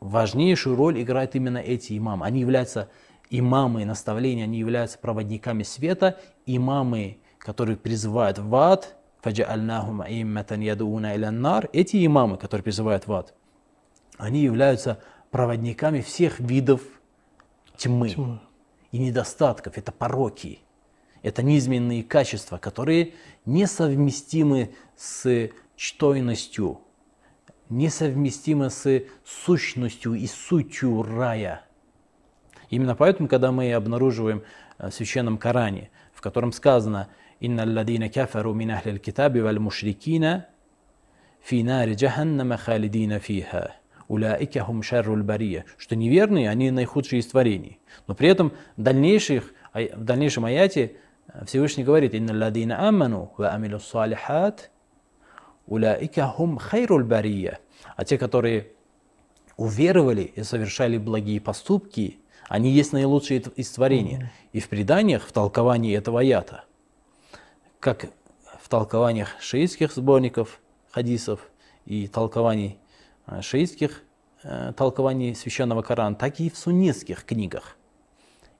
важнейшую 0.00 0.76
роль 0.76 1.00
играют 1.00 1.34
именно 1.34 1.58
эти 1.58 1.96
имамы. 1.96 2.26
Они 2.26 2.40
являются 2.40 2.88
имамы 3.30 3.84
наставления, 3.84 4.44
они 4.44 4.58
являются 4.58 4.98
проводниками 4.98 5.62
света, 5.62 6.18
имамы, 6.46 7.18
которые 7.38 7.76
призывают 7.76 8.38
в 8.38 8.54
ад, 8.54 8.96
эти 11.72 12.04
имамы, 12.04 12.36
которые 12.38 12.64
призывают 12.64 13.06
в 13.06 13.12
ад, 13.12 13.34
они 14.18 14.40
являются 14.40 14.98
проводниками 15.30 16.00
всех 16.00 16.40
видов 16.40 16.82
тьмы, 17.76 18.10
тьмы. 18.10 18.40
и 18.90 18.98
недостатков, 18.98 19.78
это 19.78 19.92
пороки, 19.92 20.60
это 21.22 21.42
низменные 21.42 22.02
качества, 22.02 22.58
которые 22.58 23.14
несовместимы 23.44 24.74
с 24.96 25.50
чтойностью, 25.76 26.80
несовместимы 27.68 28.70
с 28.70 29.02
сущностью 29.24 30.14
и 30.14 30.26
сутью 30.26 31.02
рая– 31.02 31.64
Именно 32.72 32.94
поэтому, 32.94 33.28
когда 33.28 33.52
мы 33.52 33.70
обнаруживаем 33.74 34.44
э, 34.78 34.88
в 34.88 34.94
священном 34.94 35.36
Коране, 35.36 35.90
в 36.14 36.22
котором 36.22 36.52
сказано 36.52 37.08
«Инна 37.38 37.64
алладина 37.64 38.08
кафару 38.08 38.54
мин 38.54 38.70
ахли 38.70 38.96
китаби 38.96 39.40
валь 39.40 39.58
мушрикина 39.58 40.46
фи 41.42 41.62
нари 41.62 41.92
джаханнама 41.92 42.56
халидина 42.56 43.18
фиха» 43.18 43.74
«Уляика 44.08 44.64
хум 44.64 44.82
шарруль 44.82 45.22
бария», 45.22 45.66
что 45.76 45.96
неверные, 45.96 46.48
они 46.48 46.70
наихудшие 46.70 47.20
из 47.20 47.26
творений. 47.26 47.78
Но 48.06 48.14
при 48.14 48.30
этом 48.30 48.54
в, 48.78 48.82
дальнейших, 48.82 49.52
в 49.74 50.04
дальнейшем 50.04 50.46
аяте 50.46 50.96
Всевышний 51.46 51.84
говорит 51.84 52.14
«Инна 52.14 52.32
алладина 52.32 52.88
аману 52.88 53.32
ва 53.38 53.50
амилу 53.50 53.80
салихат 53.80 54.70
уляика 55.66 56.26
хум 56.28 56.58
хайруль 56.58 57.04
бария». 57.04 57.58
А 57.96 58.04
те, 58.04 58.18
которые 58.18 58.72
уверовали 59.56 60.22
и 60.22 60.42
совершали 60.42 60.98
благие 60.98 61.40
поступки– 61.40 62.18
они 62.52 62.70
есть 62.70 62.92
наилучшие 62.92 63.40
из 63.56 63.70
творения. 63.70 64.30
И 64.52 64.60
в 64.60 64.68
преданиях, 64.68 65.26
в 65.26 65.32
толковании 65.32 65.96
этого 65.96 66.20
аята, 66.20 66.64
как 67.80 68.06
в 68.60 68.68
толкованиях 68.68 69.40
шиитских 69.40 69.92
сборников 69.92 70.60
хадисов 70.90 71.40
и 71.86 72.06
толкований 72.08 72.78
э, 73.26 73.40
шиитских 73.40 74.02
э, 74.42 74.74
толкований 74.76 75.34
священного 75.34 75.80
Корана, 75.80 76.14
так 76.14 76.40
и 76.40 76.50
в 76.50 76.58
суннитских 76.58 77.24
книгах 77.24 77.78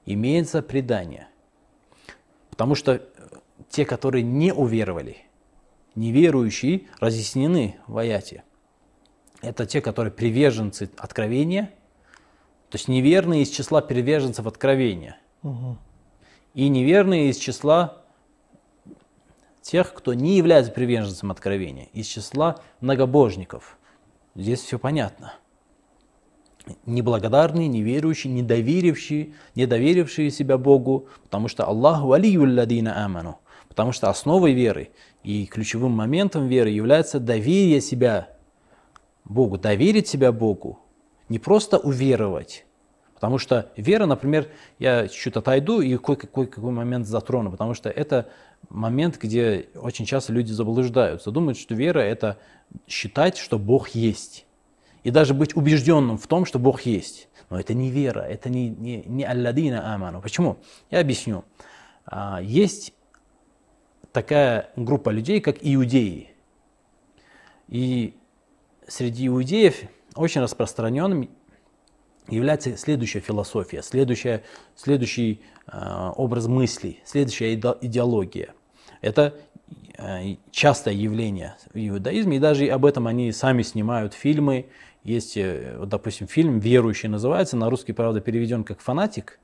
имеется 0.07 0.63
предание. 0.63 1.27
Потому 2.55 2.75
что 2.75 3.01
те, 3.69 3.85
которые 3.85 4.23
не 4.23 4.53
уверовали, 4.53 5.17
неверующие, 5.95 6.83
разъяснены 6.99 7.77
в 7.87 7.97
аяте. 7.97 8.43
Это 9.41 9.65
те, 9.65 9.81
которые 9.81 10.11
приверженцы 10.11 10.89
откровения– 10.97 11.71
то 12.73 12.77
есть 12.77 12.87
неверные 12.87 13.43
из 13.43 13.51
числа 13.51 13.81
приверженцев 13.81 14.47
откровения. 14.47 15.19
Угу. 15.43 15.77
И 16.55 16.69
неверные 16.69 17.29
из 17.29 17.37
числа 17.37 18.01
тех, 19.61 19.93
кто 19.93 20.15
не 20.15 20.37
является 20.37 20.71
приверженцем 20.71 21.29
откровения, 21.29 21.89
из 21.93 22.07
числа 22.07 22.63
многобожников. 22.81 23.77
Здесь 24.33 24.59
все 24.59 24.79
понятно. 24.79 25.35
Неблагодарные, 26.85 27.67
неверующие, 27.67 28.31
недоверившие, 28.33 29.33
недоверившие 29.55 30.31
себя 30.31 30.57
Богу, 30.57 31.07
потому 31.23 31.47
что 31.47 31.65
Аллаху 31.65 32.13
алиюлладина 32.13 33.03
аману. 33.05 33.39
Потому 33.67 33.91
что 33.91 34.09
основой 34.09 34.53
веры 34.53 34.91
и 35.23 35.45
ключевым 35.45 35.91
моментом 35.91 36.47
веры 36.47 36.69
является 36.69 37.19
доверие 37.19 37.81
себя 37.81 38.29
Богу, 39.25 39.57
доверить 39.57 40.07
себя 40.07 40.31
Богу, 40.31 40.79
не 41.29 41.39
просто 41.39 41.77
уверовать. 41.77 42.65
Потому 43.15 43.37
что 43.37 43.71
вера, 43.77 44.05
например, 44.05 44.49
я 44.79 45.07
чуть-чуть 45.07 45.37
отойду 45.37 45.79
и 45.79 45.95
кое-какой 45.97 46.45
какой 46.45 46.71
момент 46.71 47.07
затрону, 47.07 47.51
потому 47.51 47.73
что 47.73 47.89
это 47.89 48.29
момент, 48.69 49.17
где 49.17 49.69
очень 49.75 50.05
часто 50.05 50.33
люди 50.33 50.51
заблуждаются, 50.51 51.31
думают, 51.31 51.57
что 51.57 51.73
вера– 51.73 51.99
это 52.01 52.37
считать, 52.87 53.37
что 53.37 53.57
Бог 53.57 53.89
есть. 53.89 54.45
И 55.03 55.11
даже 55.11 55.33
быть 55.33 55.55
убежденным 55.55 56.17
в 56.17 56.27
том, 56.27 56.45
что 56.45 56.59
Бог 56.59 56.81
есть. 56.81 57.27
Но 57.49 57.59
это 57.59 57.73
не 57.73 57.91
вера, 57.91 58.21
это 58.21 58.49
не, 58.49 58.69
не, 58.69 59.03
не 59.05 59.23
алладина 59.23 59.93
аману. 59.93 60.21
Почему? 60.21 60.57
Я 60.89 61.01
объясню. 61.01 61.43
А, 62.05 62.41
есть 62.41 62.93
такая 64.11 64.69
группа 64.75 65.09
людей, 65.09 65.41
как 65.41 65.57
иудеи. 65.61 66.29
И 67.67 68.15
среди 68.87 69.27
иудеев 69.27 69.81
очень 70.15 70.41
распространенным 70.41 71.29
является 72.27 72.77
следующая 72.77 73.19
философия, 73.19 73.81
следующая, 73.81 74.43
следующий 74.75 75.41
э, 75.67 76.11
образ 76.15 76.47
мыслей, 76.47 77.01
следующая 77.03 77.55
идеология. 77.55 78.53
Это 79.01 79.35
частое 80.51 80.93
явление 80.93 81.55
в 81.73 81.77
иудаизме, 81.77 82.37
и 82.37 82.39
даже 82.39 82.67
об 82.67 82.85
этом 82.85 83.07
они 83.07 83.31
сами 83.31 83.61
снимают 83.61 84.13
фильмы. 84.13 84.67
Есть, 85.03 85.37
э, 85.37 85.75
вот, 85.79 85.89
допустим, 85.89 86.27
фильм 86.27 86.59
«Верующий» 86.59 87.09
называется, 87.09 87.57
на 87.57 87.69
русский, 87.69 87.93
правда, 87.93 88.21
переведен 88.21 88.63
как 88.63 88.79
«Фанатик». 88.79 89.39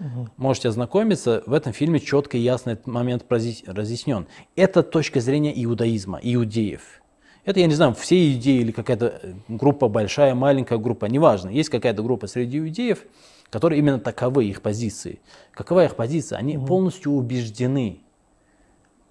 Угу. 0.00 0.28
Можете 0.36 0.68
ознакомиться, 0.68 1.42
в 1.46 1.52
этом 1.52 1.72
фильме 1.72 2.00
четко 2.00 2.36
и 2.36 2.40
ясно 2.40 2.70
этот 2.70 2.86
момент 2.86 3.24
разъяснен. 3.28 4.26
Это 4.56 4.82
точка 4.82 5.20
зрения 5.20 5.52
иудаизма, 5.64 6.18
иудеев. 6.22 7.02
Это, 7.44 7.60
я 7.60 7.66
не 7.66 7.74
знаю, 7.74 7.94
все 7.94 8.32
иудеи 8.32 8.60
или 8.60 8.70
какая-то 8.70 9.20
э, 9.22 9.32
группа 9.48 9.88
большая, 9.88 10.34
маленькая 10.34 10.78
группа, 10.78 11.06
неважно. 11.06 11.50
Есть 11.50 11.70
какая-то 11.70 12.02
группа 12.02 12.26
среди 12.26 12.58
иудеев, 12.58 13.04
которые 13.50 13.80
именно 13.80 13.98
таковы 13.98 14.46
их 14.46 14.62
позиции. 14.62 15.20
Какова 15.52 15.84
их 15.84 15.96
позиция? 15.96 16.38
Они 16.38 16.56
угу. 16.56 16.66
полностью 16.66 17.12
убеждены, 17.12 18.01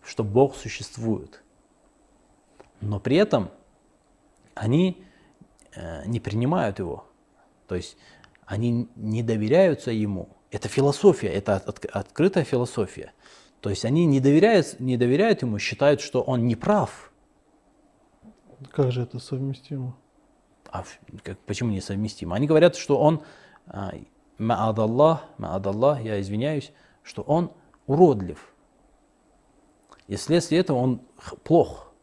что 0.04 0.24
Бог 0.24 0.56
существует. 0.56 1.44
Но 2.82 3.00
при 3.00 3.18
этом 3.18 3.50
они 4.56 5.04
э, 5.76 6.06
не 6.06 6.20
принимают 6.20 6.80
его. 6.80 7.06
То 7.68 7.76
есть 7.76 7.98
они 8.46 8.90
не 8.96 9.24
доверяются 9.24 9.92
ему. 9.92 10.30
Это 10.50 10.68
философия, 10.68 11.30
это 11.30 11.56
от, 11.56 11.86
открытая 11.86 12.44
философия. 12.44 13.14
То 13.62 13.70
есть 13.70 13.86
они 13.86 14.06
не 14.06 14.20
доверяют, 14.20 14.80
не 14.80 14.98
доверяют 14.98 15.44
ему, 15.44 15.60
считают, 15.60 16.02
что 16.02 16.22
он 16.22 16.48
не 16.48 16.56
прав. 16.56 17.12
Как 18.72 18.92
же 18.92 19.04
это 19.04 19.20
совместимо? 19.20 19.96
А 20.70 20.84
как, 21.24 21.38
почему 21.40 21.72
несовместимо? 21.72 22.36
Они 22.36 22.48
говорят, 22.48 22.76
что 22.76 23.00
он, 23.00 23.22
а, 23.68 23.94
маадаллах, 24.38 25.24
маадаллах, 25.38 26.02
я 26.02 26.20
извиняюсь, 26.20 26.72
что 27.04 27.22
он 27.22 27.52
уродлив. 27.88 28.54
И 30.12 30.18
вследствие 30.18 30.60
этого 30.60 30.78
он 30.78 31.00
плох, 31.46 31.94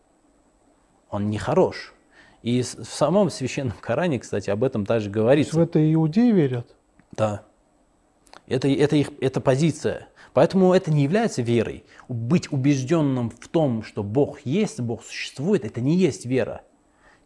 он 1.11 1.29
нехорош. 1.29 1.93
И 2.43 2.63
в 2.63 2.85
самом 2.85 3.29
священном 3.29 3.77
Коране, 3.83 4.19
кстати, 4.19 4.49
об 4.49 4.65
этом 4.65 4.87
также 4.87 5.11
говорится. 5.11 5.53
То 5.53 5.61
есть 5.61 5.75
в 5.75 5.77
это 5.77 5.93
иудеи 5.93 6.31
верят? 6.31 6.75
Да. 7.13 7.43
Это, 8.47 8.67
это 8.67 8.97
их 8.97 9.11
это 9.21 9.43
позиция. 9.43 10.09
Поэтому 10.33 10.73
это 10.73 10.91
не 10.91 11.03
является 11.03 11.43
верой. 11.43 11.85
Быть 12.09 12.51
убежденным 12.51 13.29
в 13.29 13.47
том, 13.49 13.83
что 13.83 14.03
Бог 14.03 14.41
есть, 14.41 14.81
Бог 14.81 15.05
существует, 15.05 15.67
это 15.67 15.83
не 15.83 15.95
есть 15.95 16.25
вера. 16.25 16.63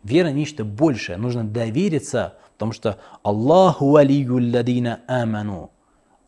Вера 0.03 0.31
нечто 0.31 0.65
большее. 0.65 1.17
Нужно 1.17 1.45
довериться, 1.45 2.39
потому 2.55 2.73
что 2.73 2.99
Аллаху 3.23 3.95
алиюлладина 3.95 5.03
аману. 5.07 5.71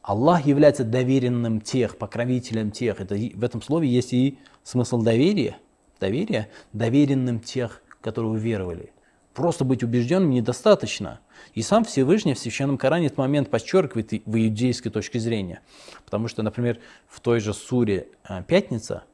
Аллах 0.05 0.45
является 0.45 0.85
доверенным 0.85 1.63
тех, 1.63 1.97
покровителем 1.97 2.71
тех. 2.71 3.01
Это, 3.01 3.15
в 3.15 3.43
этом 3.43 3.63
слове 3.63 3.89
есть 3.89 4.13
и 4.13 4.39
смысл 4.63 5.01
доверия. 5.01 5.57
Доверие 5.99 6.51
доверенным 6.75 7.41
тех, 7.41 7.83
которые 8.03 8.33
уверовали. 8.33 8.93
Просто 9.33 9.65
быть 9.65 9.83
убежденным 9.83 10.29
недостаточно. 10.29 11.21
И 11.55 11.63
сам 11.63 11.85
Всевышний 11.87 12.35
в 12.35 12.39
Священном 12.39 12.77
Коране 12.77 13.07
этот 13.07 13.17
момент 13.17 13.49
подчеркивает 13.49 14.13
в 14.13 14.37
иудейской 14.37 14.93
точке 14.93 15.19
зрения. 15.19 15.61
Потому 16.05 16.29
что, 16.29 16.43
например, 16.43 16.81
в 17.09 17.21
той 17.21 17.41
же 17.41 17.55
суре 17.55 18.09
э, 18.29 18.43
«Пятница» 18.43 19.05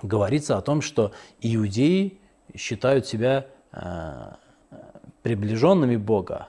говорится 0.00 0.56
о 0.56 0.62
том, 0.62 0.82
что 0.82 1.10
иудеи 1.40 2.20
считают 2.54 3.06
себя 3.08 3.48
э, 3.72 4.34
приближенными 5.22 5.96
Бога. 5.96 6.48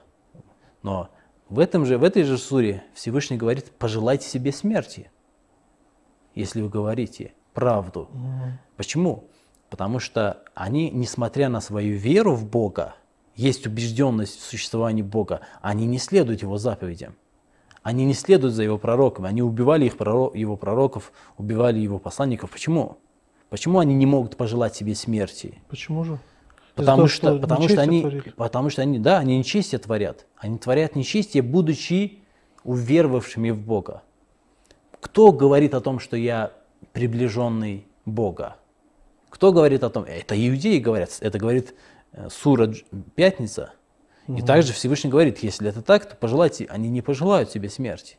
Но 0.84 1.10
в, 1.48 1.58
этом 1.58 1.86
же, 1.86 1.98
в 1.98 2.04
этой 2.04 2.22
же 2.22 2.38
суре 2.38 2.84
Всевышний 2.94 3.36
говорит, 3.36 3.70
пожелайте 3.78 4.28
себе 4.28 4.52
смерти, 4.52 5.10
если 6.34 6.60
вы 6.60 6.68
говорите 6.68 7.32
правду. 7.54 8.08
Mm-hmm. 8.12 8.50
Почему? 8.76 9.24
Потому 9.70 9.98
что 9.98 10.42
они, 10.54 10.90
несмотря 10.90 11.48
на 11.48 11.60
свою 11.60 11.96
веру 11.96 12.34
в 12.34 12.46
Бога, 12.46 12.94
есть 13.34 13.66
убежденность 13.66 14.38
в 14.38 14.44
существовании 14.44 15.02
Бога, 15.02 15.40
они 15.60 15.86
не 15.86 15.98
следуют 15.98 16.42
Его 16.42 16.58
заповедям. 16.58 17.16
Они 17.82 18.04
не 18.04 18.14
следуют 18.14 18.54
за 18.54 18.64
Его 18.64 18.78
пророками, 18.78 19.28
они 19.28 19.42
убивали 19.42 19.86
их 19.86 19.96
пророк, 19.96 20.34
Его 20.34 20.56
пророков, 20.56 21.12
убивали 21.36 21.78
Его 21.78 21.98
посланников. 21.98 22.50
Почему? 22.50 22.98
Почему 23.48 23.78
они 23.78 23.94
не 23.94 24.06
могут 24.06 24.36
пожелать 24.36 24.74
себе 24.74 24.94
смерти? 24.94 25.62
Почему 25.68 26.04
же? 26.04 26.18
Потому 26.78 26.96
того, 26.96 27.08
что, 27.08 27.28
что 27.28 27.38
потому 27.38 27.68
что 27.68 27.80
они, 27.80 28.00
творили. 28.00 28.30
потому 28.36 28.70
что 28.70 28.82
они, 28.82 28.98
да, 28.98 29.18
они 29.18 29.38
нечестие 29.38 29.78
творят. 29.78 30.26
Они 30.36 30.58
творят 30.58 30.96
нечестие, 30.96 31.42
будучи 31.42 32.18
уверовавшими 32.64 33.50
в 33.50 33.60
Бога. 33.60 34.02
Кто 35.00 35.32
говорит 35.32 35.74
о 35.74 35.80
том, 35.80 36.00
что 36.00 36.16
я 36.16 36.52
приближенный 36.92 37.86
Бога? 38.04 38.56
Кто 39.28 39.52
говорит 39.52 39.84
о 39.84 39.90
том? 39.90 40.04
Это 40.04 40.34
иудеи 40.34 40.78
говорят. 40.78 41.10
Это 41.20 41.38
говорит 41.38 41.74
Э, 42.12 42.28
сура 42.30 42.72
Пятница. 43.14 43.72
Угу. 44.26 44.38
И 44.38 44.42
также 44.42 44.72
Всевышний 44.72 45.10
говорит, 45.10 45.38
если 45.38 45.68
это 45.68 45.82
так, 45.82 46.08
то 46.08 46.16
пожелайте, 46.16 46.66
они 46.66 46.88
не 46.88 47.02
пожелают 47.02 47.50
себе 47.50 47.68
смерти. 47.68 48.18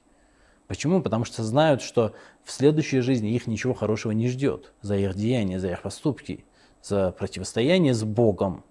Почему? 0.67 1.01
Потому 1.01 1.25
что 1.25 1.43
знают, 1.43 1.81
что 1.81 2.13
в 2.43 2.51
следующей 2.51 3.01
жизни 3.01 3.33
их 3.33 3.47
ничего 3.47 3.73
хорошего 3.73 4.11
не 4.11 4.27
ждет 4.29 4.71
за 4.81 4.95
их 4.95 5.15
деяния, 5.15 5.59
за 5.59 5.71
их 5.71 5.81
поступки, 5.81 6.45
за 6.81 7.11
противостояние 7.11 7.93
с 7.93 8.03
Богом. 8.03 8.63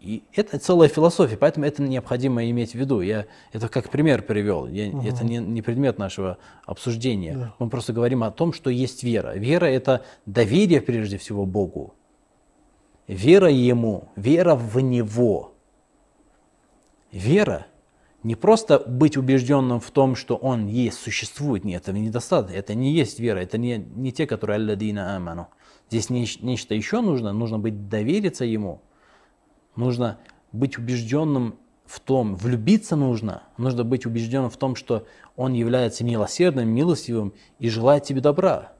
И 0.00 0.22
это 0.34 0.58
целая 0.58 0.88
философия, 0.88 1.38
поэтому 1.38 1.64
это 1.64 1.82
необходимо 1.82 2.44
иметь 2.50 2.72
в 2.72 2.74
виду. 2.74 3.00
Я 3.00 3.26
это 3.52 3.68
как 3.68 3.88
пример 3.88 4.22
привел. 4.22 4.66
Я, 4.66 4.88
угу. 4.88 5.06
Это 5.06 5.24
не, 5.24 5.38
не 5.38 5.62
предмет 5.62 5.98
нашего 5.98 6.36
обсуждения. 6.66 7.34
Да. 7.34 7.54
Мы 7.58 7.70
просто 7.70 7.94
говорим 7.94 8.22
о 8.22 8.30
том, 8.30 8.52
что 8.52 8.68
есть 8.68 9.02
вера. 9.02 9.34
Вера 9.34 9.64
это 9.64 10.04
доверие 10.26 10.82
прежде 10.82 11.16
всего 11.16 11.46
Богу 11.46 11.94
вера 13.06 13.50
Ему, 13.50 14.08
вера 14.16 14.54
в 14.54 14.78
Него. 14.80 15.52
Вера 17.12 17.66
не 18.22 18.34
просто 18.34 18.78
быть 18.78 19.16
убежденным 19.16 19.80
в 19.80 19.90
том, 19.90 20.16
что 20.16 20.36
Он 20.36 20.66
есть, 20.66 20.98
существует. 20.98 21.64
Нет, 21.64 21.82
этого 21.82 21.96
недостаточно. 21.96 22.56
Это 22.56 22.74
не 22.74 22.92
есть 22.92 23.20
вера. 23.20 23.38
Это 23.38 23.58
не, 23.58 23.76
не 23.76 24.12
те, 24.12 24.26
которые 24.26 24.56
алладина 24.56 25.16
аману. 25.16 25.48
Здесь 25.94 26.10
не, 26.10 26.26
нечто 26.40 26.74
еще 26.74 27.00
нужно. 27.02 27.32
Нужно 27.32 27.60
быть 27.60 27.88
довериться 27.88 28.44
Ему. 28.44 28.82
Нужно 29.76 30.18
быть 30.50 30.76
убежденным 30.76 31.54
в 31.86 32.00
том, 32.00 32.34
влюбиться 32.34 32.96
нужно. 32.96 33.44
Нужно 33.58 33.84
быть 33.84 34.04
убежденным 34.04 34.50
в 34.50 34.56
том, 34.56 34.74
что 34.74 35.06
Он 35.36 35.52
является 35.52 36.02
милосердным, 36.02 36.68
милостивым 36.68 37.32
и 37.60 37.68
желает 37.68 38.02
тебе 38.02 38.20
добра 38.20 38.72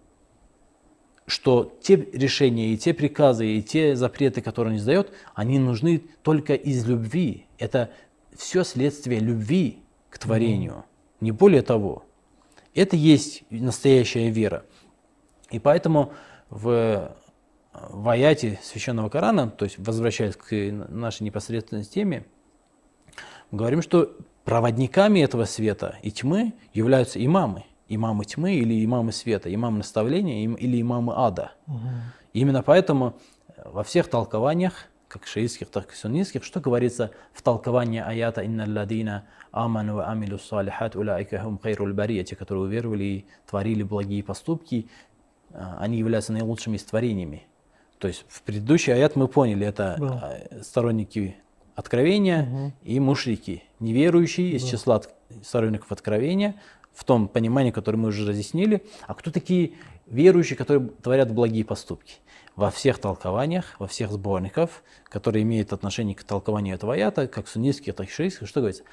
что 1.26 1.74
те 1.80 1.96
решения 2.12 2.74
и 2.74 2.76
те 2.76 2.92
приказы 2.92 3.46
и 3.46 3.62
те 3.62 3.96
запреты, 3.96 4.42
которые 4.42 4.74
он 4.74 4.78
издает, 4.78 5.10
они 5.34 5.58
нужны 5.58 6.02
только 6.22 6.52
из 6.52 6.84
любви. 6.86 7.46
Это 7.56 7.92
все 8.36 8.62
следствие 8.62 9.20
любви 9.20 9.78
к 10.10 10.18
творению, 10.18 10.72
mm-hmm. 10.72 11.16
не 11.22 11.32
более 11.32 11.62
того. 11.62 12.04
Это 12.74 12.96
есть 12.96 13.44
настоящая 13.48 14.28
вера. 14.28 14.66
И 15.50 15.58
поэтому 15.58 16.12
в, 16.54 17.14
в 17.72 18.08
аяте 18.08 18.58
Священного 18.62 19.08
Корана, 19.08 19.50
то 19.50 19.64
есть 19.64 19.78
возвращаясь 19.78 20.36
к 20.36 20.54
нашей 20.88 21.24
непосредственной 21.24 21.84
теме, 21.84 22.24
мы 23.50 23.58
говорим, 23.58 23.82
что 23.82 24.16
проводниками 24.44 25.20
этого 25.20 25.44
света 25.44 25.98
и 26.02 26.10
тьмы 26.10 26.54
являются 26.72 27.22
имамы– 27.24 27.64
имамы 27.88 28.24
тьмы 28.24 28.54
или 28.54 28.84
имамы 28.84 29.12
света, 29.12 29.52
имамы 29.52 29.78
наставления 29.78 30.44
или 30.44 30.80
имамы 30.80 31.12
ада. 31.16 31.52
Угу. 31.66 31.78
именно 32.32 32.62
поэтому 32.62 33.16
во 33.64 33.82
всех 33.82 34.08
толкованиях, 34.08 34.86
как 35.08 35.26
шиитских, 35.26 35.68
так 35.68 35.92
и 35.92 35.96
суннитских, 35.96 36.44
что 36.44 36.60
говорится 36.60 37.10
в 37.32 37.42
толковании 37.42 38.00
аята 38.00 38.42
«Инна 38.42 38.64
ладина 38.66 39.26
аману 39.52 39.96
ва 39.96 40.10
амилу 40.10 40.38
салихат 40.38 40.96
улайка 40.96 41.40
хум 41.40 41.58
хайрул 41.58 41.92
бария», 41.92 42.24
те, 42.24 42.36
которые 42.36 42.64
уверовали 42.64 43.04
и 43.04 43.26
творили 43.46 43.82
благие 43.82 44.24
поступки, 44.24 44.88
они 45.54 45.98
являются 45.98 46.32
наилучшими 46.32 46.76
из 46.76 46.84
творениями. 46.84 47.46
То 47.98 48.08
есть 48.08 48.24
в 48.28 48.42
предыдущий 48.42 48.92
аят 48.92 49.16
мы 49.16 49.28
поняли, 49.28 49.66
это 49.66 49.96
да. 49.98 50.62
сторонники 50.62 51.36
откровения 51.74 52.42
угу. 52.42 52.72
и 52.82 53.00
мушрики, 53.00 53.62
неверующие 53.80 54.50
да. 54.50 54.56
из 54.56 54.64
числа 54.64 55.00
сторонников 55.42 55.90
откровения, 55.92 56.56
в 56.92 57.04
том 57.04 57.28
понимании, 57.28 57.70
которое 57.70 57.98
мы 57.98 58.08
уже 58.08 58.28
разъяснили, 58.28 58.84
а 59.06 59.14
кто 59.14 59.30
такие 59.30 59.72
верующие, 60.06 60.56
которые 60.56 60.88
творят 61.02 61.32
благие 61.32 61.64
поступки. 61.64 62.16
Во 62.56 62.70
всех 62.70 62.98
толкованиях, 62.98 63.74
во 63.80 63.88
всех 63.88 64.12
сборниках, 64.12 64.70
которые 65.04 65.42
имеют 65.42 65.72
отношение 65.72 66.14
к 66.14 66.22
толкованию 66.22 66.76
этого 66.76 66.94
аята, 66.94 67.26
как 67.26 67.48
суннитских, 67.48 67.96
так 67.96 68.06
и 68.06 68.10
шиитских, 68.10 68.46
что 68.46 68.60
говорится? 68.60 68.84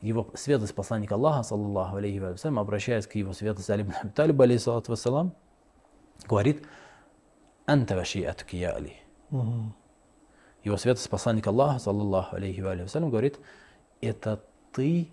Его 0.00 0.28
светлость 0.34 0.74
посланника 0.74 1.14
Аллаха, 1.14 1.42
саллаллаху 1.42 1.96
алейхи 1.96 2.18
вассалям, 2.18 2.58
обращаясь 2.58 3.06
к 3.06 3.14
его 3.14 3.32
светлости 3.32 3.70
Али 3.70 3.82
ибн 3.82 3.92
Талиб, 4.14 4.40
алейхиссалату 4.40 4.90
вассалам, 4.90 5.34
говорит, 6.24 6.64
«Анта 7.66 7.96
вашиатуки 7.96 8.56
я 8.56 8.74
Али». 8.74 8.96
Его 10.64 10.76
светлость 10.76 11.10
посланник 11.10 11.46
Аллаха, 11.46 11.78
саллаллаху 11.78 12.36
алейхи 12.36 12.60
вассалям, 12.60 13.10
говорит, 13.10 13.38
это 14.00 14.42
ты 14.72 15.08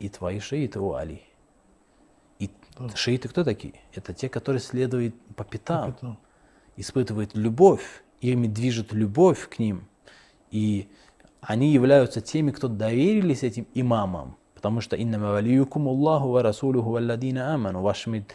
и 0.00 0.08
твои 0.08 0.40
шииты, 0.40 0.80
о 0.80 1.00
И 1.04 2.50
да. 2.78 2.88
шииты 2.96 3.28
кто 3.28 3.44
такие? 3.44 3.74
Это 3.94 4.12
те, 4.12 4.28
которые 4.28 4.60
следуют 4.60 5.14
по 5.36 5.44
пятам. 5.44 5.92
по 5.92 5.98
пятам. 5.98 6.18
испытывает 6.76 7.36
любовь, 7.36 8.02
ими 8.20 8.46
движет 8.46 8.92
любовь 8.92 9.48
к 9.48 9.58
ним, 9.58 9.86
и 10.50 10.88
они 11.40 11.72
являются 11.72 12.20
теми, 12.20 12.50
кто 12.50 12.68
доверились 12.68 13.42
этим 13.42 13.66
имамам, 13.74 14.36
потому 14.54 14.80
что 14.80 15.00
«Иннама 15.00 15.30
валиюкум 15.30 15.88
Аллаху 15.88 16.30
ва 16.30 16.42
расулюху 16.42 16.90
валладина 16.90 17.54
аману» 17.54 17.82
вашими 17.82 18.26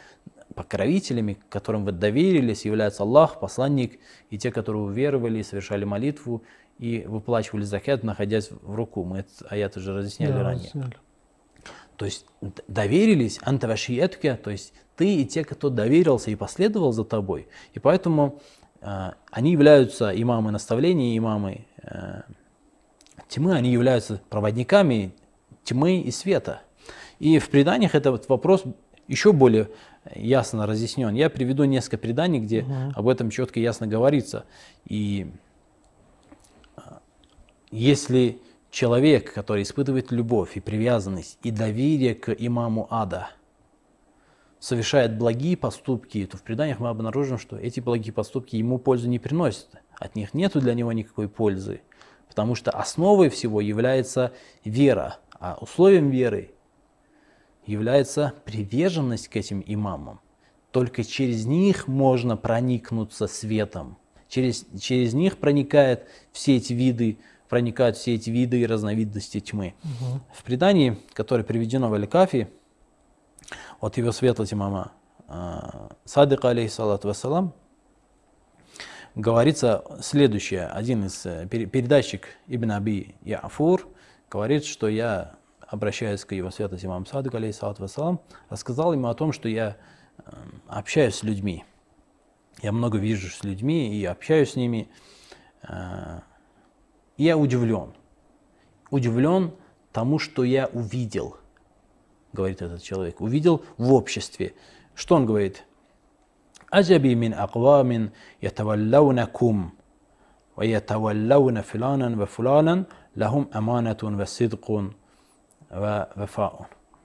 покровителями, 0.55 1.37
которым 1.49 1.85
вы 1.85 1.91
доверились, 1.91 2.65
являются 2.65 3.03
Аллах, 3.03 3.39
посланник 3.39 3.99
и 4.29 4.37
те, 4.37 4.51
которые 4.51 4.83
уверовали, 4.83 5.41
совершали 5.41 5.83
молитву 5.83 6.43
и 6.79 7.03
выплачивали 7.07 7.63
закят, 7.63 8.03
находясь 8.03 8.49
в 8.51 8.73
руку. 8.73 9.03
Мы 9.03 9.19
этот 9.19 9.51
аят 9.51 9.77
уже 9.77 9.93
разъясняли 9.93 10.31
Да, 10.31 10.43
ранее. 10.43 10.53
разъясняли. 10.55 10.97
То 11.97 12.05
есть 12.05 12.25
доверились, 12.67 13.39
антавашиетке, 13.41 14.35
то 14.35 14.49
есть 14.49 14.73
ты 14.95 15.15
и 15.15 15.25
те, 15.25 15.43
кто 15.43 15.69
доверился 15.69 16.31
и 16.31 16.35
последовал 16.35 16.91
за 16.91 17.05
тобой. 17.05 17.47
И 17.73 17.79
поэтому 17.79 18.41
э, 18.81 19.11
они 19.31 19.51
являются 19.51 20.09
имамы 20.09 20.51
наставления, 20.51 21.17
имамы 21.17 21.65
э, 21.83 22.21
тьмы, 23.29 23.53
они 23.53 23.71
являются 23.71 24.21
проводниками 24.29 25.13
тьмы 25.63 26.01
и 26.01 26.11
света. 26.11 26.61
И 27.19 27.39
в 27.39 27.49
преданиях 27.49 27.95
этот 27.95 28.27
вопрос 28.27 28.63
еще 29.07 29.31
более 29.31 29.69
ясно 30.13 30.65
разъяснен. 30.67 31.13
Я 31.15 31.29
приведу 31.29 31.63
несколько 31.63 31.97
преданий, 31.97 32.39
где 32.39 32.65
об 32.95 33.07
этом 33.07 33.29
четко 33.29 33.59
и 33.59 33.63
ясно 33.63 33.87
говорится. 33.87 34.45
И 34.85 35.31
э, 36.77 36.81
если 37.71 38.39
человек, 38.71 39.33
который 39.33 39.63
испытывает 39.63 40.11
любовь 40.11 40.57
и 40.57 40.59
привязанность 40.59 41.39
и 41.43 41.51
доверие 41.51 42.15
к 42.15 42.31
имаму 42.31 42.87
ада, 42.89 43.29
совершает 44.59 45.17
благие 45.17 45.55
поступки, 45.55 46.25
то 46.25 46.37
в 46.37 46.41
преданиях 46.41 46.79
мы 46.79 46.89
обнаружим, 46.89 47.37
что 47.37 47.57
эти 47.57 47.79
благие 47.79 48.11
поступки 48.11 48.55
ему 48.55 48.79
пользу 48.79 49.07
не 49.07 49.19
приносят. 49.19 49.69
От 49.97 50.15
них 50.15 50.33
нет 50.33 50.53
для 50.55 50.73
него 50.73 50.91
никакой 50.91 51.29
пользы. 51.29 51.81
Потому 52.27 52.55
что 52.55 52.71
основой 52.71 53.29
всего 53.29 53.61
является 53.61 54.33
вера. 54.63 55.17
А 55.39 55.57
условием 55.61 56.09
веры 56.09 56.54
является 57.67 58.33
приверженность 58.45 59.27
к 59.27 59.35
этим 59.35 59.63
имамам. 59.65 60.19
Только 60.71 61.03
через 61.03 61.45
них 61.45 61.87
можно 61.87 62.35
проникнуться 62.37 63.27
светом. 63.27 63.97
Через, 64.27 64.65
через 64.79 65.13
них 65.13 65.37
проникают 65.37 66.05
все 66.31 66.57
эти 66.57 66.73
виды, 66.73 67.19
проникают 67.47 67.95
все 67.95 68.15
эти 68.15 68.29
виды 68.29 68.59
и 68.59 68.65
разновидности 68.65 69.39
тьмы. 69.39 69.75
В 70.33 70.43
предании, 70.43 70.97
которое 71.13 71.43
приведено 71.43 71.89
в 71.89 71.93
Аль-Кафи, 71.93 72.49
от 73.79 73.97
его 73.97 74.11
светлости 74.11 74.55
мама 74.55 74.91
а, 75.27 75.95
Садыка, 76.05 76.49
алейхиссалату 76.49 77.07
вассалам, 77.07 77.53
говорится 79.15 79.83
следующее. 80.01 80.67
Один 80.67 81.05
из 81.05 81.25
э, 81.25 81.47
пере- 81.49 81.65
передатчик 81.65 82.27
Ибн 82.47 82.71
Аби 82.71 83.15
Яфур 83.21 83.87
говорит, 84.29 84.65
что 84.65 84.87
я, 84.87 85.35
обращаясь 85.67 86.25
к 86.25 86.33
его 86.33 86.51
святости 86.51 86.85
имаму 86.85 87.05
Садыку, 87.05 87.37
алейхиссалату 87.37 87.81
вассалам, 87.81 88.19
рассказал 88.49 88.93
ему 88.93 89.07
о 89.07 89.13
том, 89.13 89.31
что 89.31 89.49
я 89.49 89.77
эм, 90.25 90.61
общаюсь 90.67 91.15
с 91.15 91.23
людьми. 91.23 91.63
Я 92.61 92.71
много 92.71 92.97
вижу 92.97 93.29
с 93.29 93.43
людьми 93.43 93.99
и 93.99 94.05
общаюсь 94.05 94.51
с 94.51 94.55
ними. 94.55 94.89
И 97.17 97.23
я 97.23 97.37
удивлен. 97.37 97.93
Удивлен 98.91 99.53
тому, 99.91 100.19
что 100.19 100.43
я 100.43 100.67
увидел, 100.67 101.37
говорит 102.33 102.61
этот 102.61 102.81
человек. 102.81 103.21
Увидел 103.21 103.63
в 103.77 103.93
обществе. 103.93 104.53
Что 104.93 105.15
он 105.15 105.25
говорит? 105.25 105.65
Аджаби 106.69 107.13
мин 107.13 107.33
аквамин 107.33 108.11
ятаваллаунакум 108.41 109.73
ва 110.55 110.63
ятаваллауна 110.63 111.61
филанан 111.61 112.17
ва 112.17 112.25
фуланан 112.25 112.87
лахум 113.15 113.49
аманатун 113.51 114.17
ва 114.17 114.25
сидкун 114.25 114.95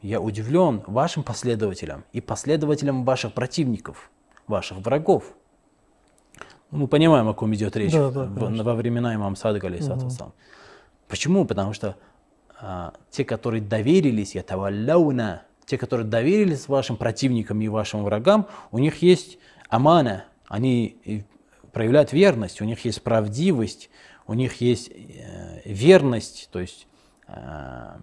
я 0.02 0.20
удивлен 0.20 0.82
вашим 0.86 1.22
последователям 1.22 2.04
и 2.12 2.20
последователям 2.20 3.04
ваших 3.04 3.34
противников, 3.34 4.10
ваших 4.46 4.78
врагов. 4.78 5.34
Ну, 6.70 6.78
Мы 6.78 6.88
понимаем, 6.88 7.28
о 7.28 7.34
ком 7.34 7.54
идет 7.54 7.76
речь 7.76 7.92
Да, 7.92 8.10
да, 8.10 8.24
в- 8.24 8.38
конечно. 8.38 8.64
во 8.64 8.74
времена 8.74 9.14
имам 9.14 9.36
Садыка, 9.36 9.66
алейхиссалату 9.66 10.04
вассалам. 10.06 10.32
Почему? 11.08 11.44
Потому 11.44 11.72
что 11.72 11.96
а, 12.60 12.94
те, 13.10 13.24
которые 13.24 13.60
доверились, 13.60 14.34
ятаваллауна, 14.34 15.42
те, 15.66 15.76
которые 15.76 16.06
доверились 16.06 16.68
вашим 16.68 16.96
противникам 16.96 17.60
и 17.60 17.68
вашим 17.68 18.04
врагам, 18.04 18.46
у 18.70 18.78
них 18.78 19.02
есть 19.02 19.38
амана, 19.68 20.24
они 20.48 20.96
и 21.04 21.24
проявляют 21.72 22.12
верность, 22.12 22.60
у 22.60 22.64
них 22.64 22.84
есть 22.84 23.02
правдивость, 23.02 23.90
у 24.26 24.34
них 24.34 24.60
есть 24.60 24.90
э, 24.90 25.60
верность, 25.64 26.48
то 26.52 26.60
есть 26.60 26.86
э, 27.26 27.96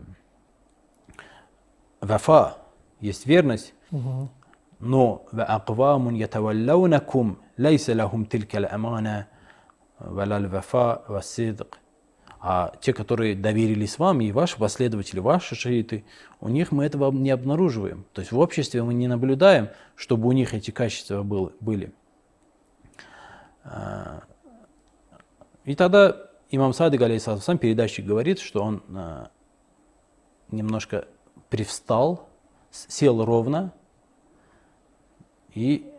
вафа, 2.08 2.58
есть 3.00 3.26
верность, 3.26 3.74
угу. 3.92 4.30
но 4.80 5.26
«Вааквамун 5.32 6.16
ятаваллаунакум 6.16 7.40
лейса 7.58 7.94
лахум 7.96 8.26
тилькал 8.26 8.66
амана 8.70 9.28
валал 10.00 10.48
вафа 10.48 11.04
васидк». 11.08 11.78
А 12.40 12.72
те, 12.82 12.94
которые 12.94 13.36
доверились 13.36 13.98
вам, 13.98 14.22
и 14.22 14.32
ваши 14.32 14.58
последователи, 14.58 15.20
ваши 15.20 15.56
шииты, 15.56 16.06
у 16.40 16.50
них 16.50 16.72
мы 16.72 16.86
этого 16.86 17.12
не 17.12 17.32
обнаруживаем. 17.32 18.06
То 18.14 18.22
есть 18.22 18.32
в 18.32 18.38
обществе 18.38 18.84
мы 18.84 18.94
не 18.94 19.08
наблюдаем, 19.08 19.70
чтобы 19.96 20.28
у 20.28 20.32
них 20.32 20.54
эти 20.54 20.70
качества 20.70 21.24
были. 21.24 21.92
А, 23.64 24.22
и 25.66 25.76
тогда 25.76 26.16
имам 26.52 26.74
Садыг, 26.74 27.02
сам 27.22 27.58
передатчик 27.58 28.06
говорит, 28.06 28.40
что 28.40 28.62
он 28.62 28.84
а, 28.96 29.30
немножко 30.52 31.08
привстал, 31.50 32.28
сел 32.72 33.24
ровно 33.24 33.74
и 35.54 35.92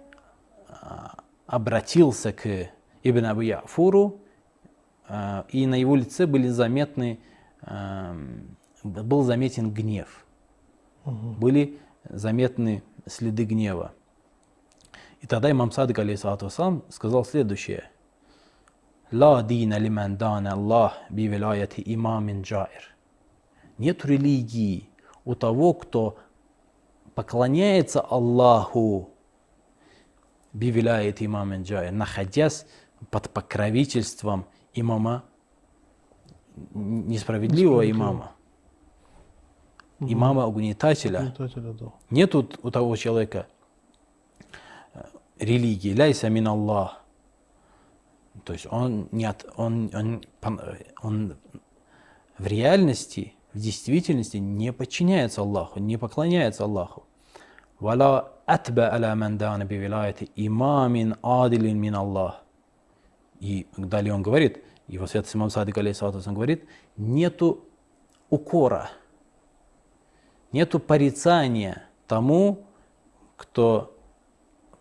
а, 0.68 1.14
обратился 1.46 2.32
к 2.32 2.70
Ибн 3.02 3.26
Абу 3.26 3.40
Яфуру, 3.40 4.20
а, 5.08 5.46
и 5.48 5.66
на 5.66 5.74
его 5.74 5.96
лице 5.96 6.26
были 6.26 6.48
заметны, 6.48 7.20
ам, 7.62 8.56
был 8.84 9.22
заметен 9.22 9.72
гнев. 9.72 10.24
Были 11.04 11.78
заметны 12.04 12.82
следы 13.06 13.44
гнева. 13.44 13.92
И 15.20 15.26
тогда 15.26 15.50
имам 15.50 15.72
Садык, 15.72 15.98
алейхиссалату 15.98 16.46
вассалам, 16.46 16.84
сказал 16.90 17.24
следующее. 17.24 17.90
«Ла 19.10 19.42
дина 19.42 19.78
лиман 19.78 20.16
дана 20.18 20.52
Аллах 20.52 20.94
би 21.08 21.26
вилаяти 21.26 21.82
имамин 21.84 22.42
джаир». 22.42 22.94
Нет 23.78 24.04
религии 24.04 24.90
у 25.28 25.34
того, 25.34 25.74
кто 25.74 26.16
поклоняется 27.14 28.00
Аллаху 28.00 29.10
би 30.54 30.70
вилаяти 30.70 31.26
имамин 31.26 31.64
джаир, 31.64 31.92
находясь 31.92 32.66
под 33.10 33.28
покровительством 33.30 34.46
имама, 34.72 35.24
несправедливого 36.72 37.82
Несправедливого. 37.82 37.90
имама, 37.90 38.32
имама 40.00 40.46
угнетателя. 40.46 41.20
Угнетателя, 41.20 41.72
да. 41.74 41.92
Нет 42.08 42.34
у, 42.34 42.42
того 42.42 42.96
человека 42.96 43.46
э, 44.94 45.02
религии, 45.38 45.92
ляйса 45.92 46.30
мин 46.30 46.48
Аллах. 46.48 47.04
То 48.44 48.54
есть 48.54 48.66
он, 48.70 49.08
не 49.12 49.26
от, 49.26 49.44
он, 49.56 49.90
он, 49.92 50.22
пон- 50.40 50.86
он 51.02 51.36
в 52.38 52.46
реальности, 52.46 53.34
в 53.52 53.58
действительности 53.58 54.36
не 54.36 54.72
подчиняется 54.72 55.40
Аллаху, 55.40 55.80
не 55.80 55.96
поклоняется 55.96 56.64
Аллаху. 56.64 57.04
Вала 57.80 58.32
атба 58.46 58.92
аля 58.92 59.14
ман 59.14 59.38
дана 59.38 59.64
би 59.64 59.76
вилаяти 59.76 60.30
имамин 60.36 61.16
адилин 61.22 61.78
мин 61.78 61.94
Аллах. 61.94 62.42
И 63.40 63.66
далее 63.76 64.12
он 64.12 64.22
говорит, 64.22 64.64
его 64.88 65.06
святость 65.06 65.36
имам 65.36 65.50
Садик 65.50 65.78
алейхиссалату 65.78 66.18
вассалам 66.18 66.34
говорит, 66.34 66.64
нету 66.96 67.64
укора, 68.30 68.90
нету 70.50 70.80
порицания 70.80 71.84
тому, 72.06 72.66
кто 73.36 73.97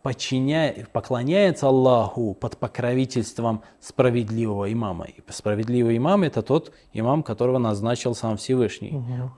подчиняет, 0.07 0.87
поклоняется 0.87 1.67
Аллаху 1.67 2.33
под 2.33 2.55
покровительством 2.55 3.61
справедливого 3.81 4.71
имама. 4.71 5.03
И 5.03 5.21
справедливый 5.29 5.97
имам 5.97 6.23
это 6.23 6.41
тот 6.41 6.71
имам, 6.93 7.23
которого 7.23 7.57
назначил 7.57 8.15
сам 8.15 8.37
Всевышний. 8.37 8.91
Мгм. 8.91 9.33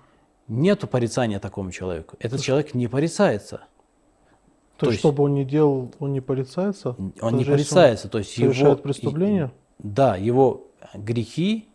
Нету 0.48 0.86
порицания 0.86 1.40
такому 1.40 1.72
человеку. 1.72 2.18
Этот 2.20 2.42
человек 2.42 2.76
не 2.76 2.88
порицается. 2.88 3.62
То, 4.78 4.86
То 4.86 4.92
есть, 4.92 5.00
что 5.00 5.12
бы 5.12 5.24
он 5.24 5.34
ни 5.34 5.44
делал, 5.44 5.92
он 5.98 6.14
не 6.14 6.22
порицается? 6.22 6.96
Он 7.20 7.36
не 7.36 7.46
порицается. 7.46 8.08
То 8.08 8.20
есть 8.20 8.38
его, 8.38 8.54
совершает 8.54 8.84
преступление? 8.84 9.52
Да, 9.80 10.18
его 10.18 10.68
грехи, 10.94 11.68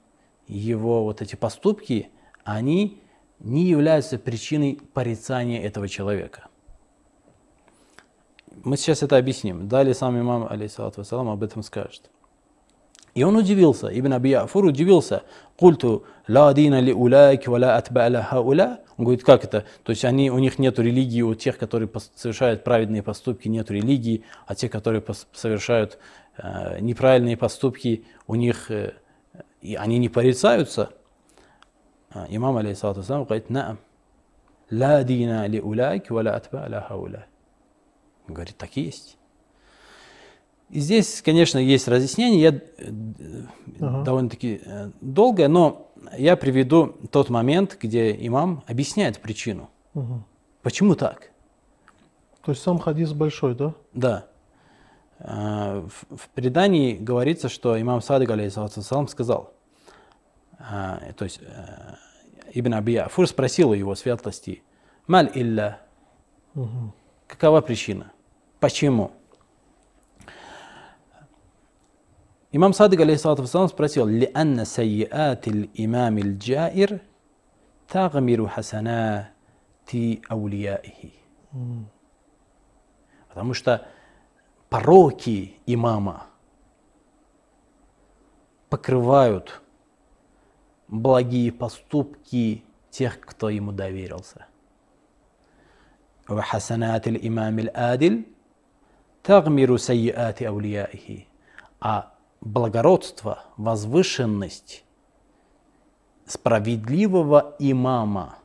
его 0.46 1.02
вот 1.02 1.20
эти 1.20 1.34
поступки, 1.34 2.10
они 2.44 3.00
не 3.40 3.64
являются 3.64 4.20
причиной 4.20 4.78
порицания 4.92 5.60
этого 5.60 5.88
человека. 5.88 6.46
Мы 8.64 8.78
сейчас 8.78 9.02
это 9.02 9.18
объясним. 9.18 9.68
Далее 9.68 9.94
сам 9.94 10.18
имам, 10.18 10.46
алейхиссалату 10.50 11.02
вассалам, 11.02 11.28
об 11.28 11.42
этом 11.42 11.62
скажет. 11.62 12.10
И 13.14 13.22
он 13.22 13.36
удивился, 13.36 13.88
Ибн 13.88 14.14
Аби 14.14 14.30
Яфур 14.30 14.64
удивился. 14.64 15.22
Культу 15.56 16.04
ла 16.26 16.52
дина 16.54 16.80
ли 16.80 16.92
улайки 16.92 17.48
валя 17.48 17.76
атба'ля 17.76 18.22
хауля. 18.22 18.80
Он 18.96 19.04
говорит, 19.04 19.22
как 19.22 19.44
это? 19.44 19.64
То 19.84 19.90
есть 19.90 20.04
они, 20.04 20.30
у 20.30 20.38
них 20.38 20.58
нет 20.58 20.78
религии, 20.78 21.20
у 21.20 21.34
тех, 21.34 21.58
которые 21.58 21.90
совершают 22.16 22.64
праведные 22.64 23.02
поступки, 23.02 23.48
нет 23.48 23.70
религии, 23.70 24.24
а 24.46 24.54
те, 24.54 24.68
которые 24.68 25.04
совершают 25.32 25.98
э, 26.38 26.80
неправильные 26.80 27.36
поступки, 27.36 28.04
у 28.26 28.34
них, 28.34 28.70
э, 28.70 28.94
и 29.60 29.74
они 29.74 29.98
не 29.98 30.08
порицаются. 30.08 30.90
А, 32.10 32.26
имам, 32.30 32.56
алейхиссалату 32.56 33.02
говорит, 33.02 33.50
наам. 33.50 33.78
Ла 34.70 35.04
дина 35.04 35.46
ли 35.46 35.60
улайки 35.60 36.10
валя 36.10 36.34
атба'ля 36.36 36.80
хауля. 36.80 37.26
Он 38.28 38.34
говорит, 38.34 38.56
так 38.56 38.70
и 38.76 38.82
есть. 38.82 39.16
И 40.70 40.80
здесь, 40.80 41.22
конечно, 41.22 41.58
есть 41.58 41.86
разъяснение, 41.88 42.40
я 42.40 42.50
э, 42.50 42.92
ага. 43.80 44.02
довольно-таки 44.02 44.60
э, 44.64 44.90
долгое, 45.00 45.48
но 45.48 45.92
я 46.16 46.36
приведу 46.36 46.96
тот 47.10 47.28
момент, 47.28 47.78
где 47.80 48.12
имам 48.26 48.64
объясняет 48.66 49.20
причину. 49.20 49.70
Угу. 49.94 50.24
Почему 50.62 50.94
так? 50.94 51.30
То 52.42 52.52
есть 52.52 52.62
сам 52.62 52.78
хадис 52.78 53.12
большой, 53.12 53.54
да? 53.54 53.74
Да. 53.92 54.26
А, 55.18 55.86
в, 56.10 56.28
предании 56.34 56.94
говорится, 56.94 57.48
что 57.48 57.80
имам 57.80 58.00
Садык, 58.00 58.30
алейхиссалам, 58.30 59.08
сказал, 59.08 59.52
то 60.58 61.24
есть 61.24 61.40
э, 61.40 61.94
Ибн 62.52 62.74
Аби 62.74 62.96
Афур 62.96 63.28
спросил 63.28 63.70
у 63.70 63.74
его 63.74 63.94
светлости, 63.94 64.62
«Маль 65.06 65.30
илля?» 65.34 65.80
угу. 66.54 66.92
Какова 67.26 67.60
причина? 67.60 68.12
Почему? 68.63 69.11
Имам 72.51 72.73
Садык, 72.73 72.99
алейхиссалату 72.99 73.45
спросил, 73.67 74.07
«Лианна 74.07 74.65
сайяат 74.65 75.47
имам 75.47 76.19
джаир 76.37 77.01
тагмиру 77.87 78.47
хасанати 78.47 80.21
аулияихи». 80.27 81.13
Потому 83.29 83.53
что 83.53 83.87
пороки 84.69 85.59
имама 85.67 86.25
покрывают 88.69 89.61
благие 90.87 91.51
поступки 91.51 92.63
тех, 92.89 93.19
кто 93.19 93.49
ему 93.49 93.71
доверился. 93.71 94.47
وحسنات 96.29 97.07
الإمام 97.07 97.59
العادل 97.59 98.23
«Тагмиру 99.24 99.78
сайяати 99.78 100.44
аулияихи», 100.44 101.26
а 101.80 102.12
благородство, 102.42 103.44
возвышенность 103.56 104.84
справедливого 106.26 107.56
имама 107.58 108.36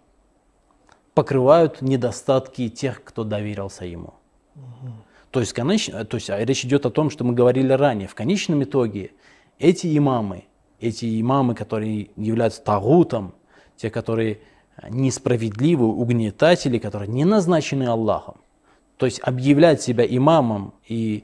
покрывают 1.13 1.81
недостатки 1.81 2.69
тех, 2.69 3.03
кто 3.03 3.25
доверился 3.25 3.83
ему. 3.83 4.13
Угу. 4.55 4.91
То 5.31 5.39
есть, 5.41 5.51
конечно, 5.51 6.05
то 6.05 6.15
есть 6.15 6.29
а 6.29 6.43
речь 6.45 6.63
идет 6.63 6.85
о 6.85 6.89
том, 6.89 7.09
что 7.09 7.25
мы 7.25 7.33
говорили 7.33 7.73
ранее. 7.73 8.07
В 8.07 8.15
конечном 8.15 8.63
итоге 8.63 9.11
эти 9.59 9.97
имамы, 9.97 10.45
эти 10.79 11.19
имамы, 11.19 11.55
которые 11.55 12.09
являются 12.15 12.61
тагутом, 12.63 13.33
те, 13.75 13.89
которые 13.89 14.39
несправедливы, 14.89 15.85
угнетатели, 15.87 16.79
которые 16.79 17.09
не 17.09 17.25
назначены 17.25 17.83
Аллахом, 17.83 18.37
то 18.99 19.05
есть 19.05 19.21
объявлять 19.23 19.81
себя 19.81 20.05
имамом 20.05 20.73
и 20.85 21.23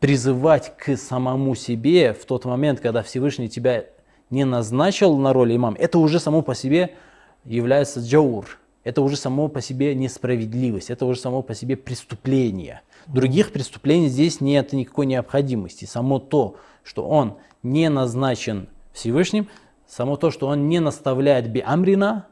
призывать 0.00 0.76
к 0.76 0.96
самому 0.96 1.54
себе 1.54 2.12
в 2.12 2.24
тот 2.24 2.44
момент, 2.44 2.80
когда 2.80 3.04
Всевышний 3.04 3.48
тебя 3.48 3.84
не 4.30 4.44
назначил 4.44 5.16
на 5.16 5.32
роль 5.32 5.54
имама, 5.54 5.76
это 5.78 6.00
уже 6.00 6.18
само 6.18 6.42
по 6.42 6.56
себе 6.56 6.96
является 7.44 8.00
джаур. 8.00 8.58
Это 8.82 9.00
уже 9.00 9.16
само 9.16 9.48
по 9.48 9.60
себе 9.60 9.94
несправедливость, 9.94 10.90
это 10.90 11.06
уже 11.06 11.20
само 11.20 11.40
по 11.40 11.54
себе 11.54 11.76
преступление. 11.76 12.82
Других 13.06 13.52
преступлений 13.52 14.08
здесь 14.08 14.40
нет 14.40 14.72
никакой 14.72 15.06
необходимости. 15.06 15.84
Само 15.84 16.18
то, 16.18 16.56
что 16.82 17.06
он 17.06 17.36
не 17.62 17.88
назначен 17.90 18.68
Всевышним, 18.92 19.48
само 19.86 20.16
то, 20.16 20.32
что 20.32 20.48
он 20.48 20.68
не 20.68 20.80
наставляет 20.80 21.48
би 21.48 21.62
амрина, 21.64 22.26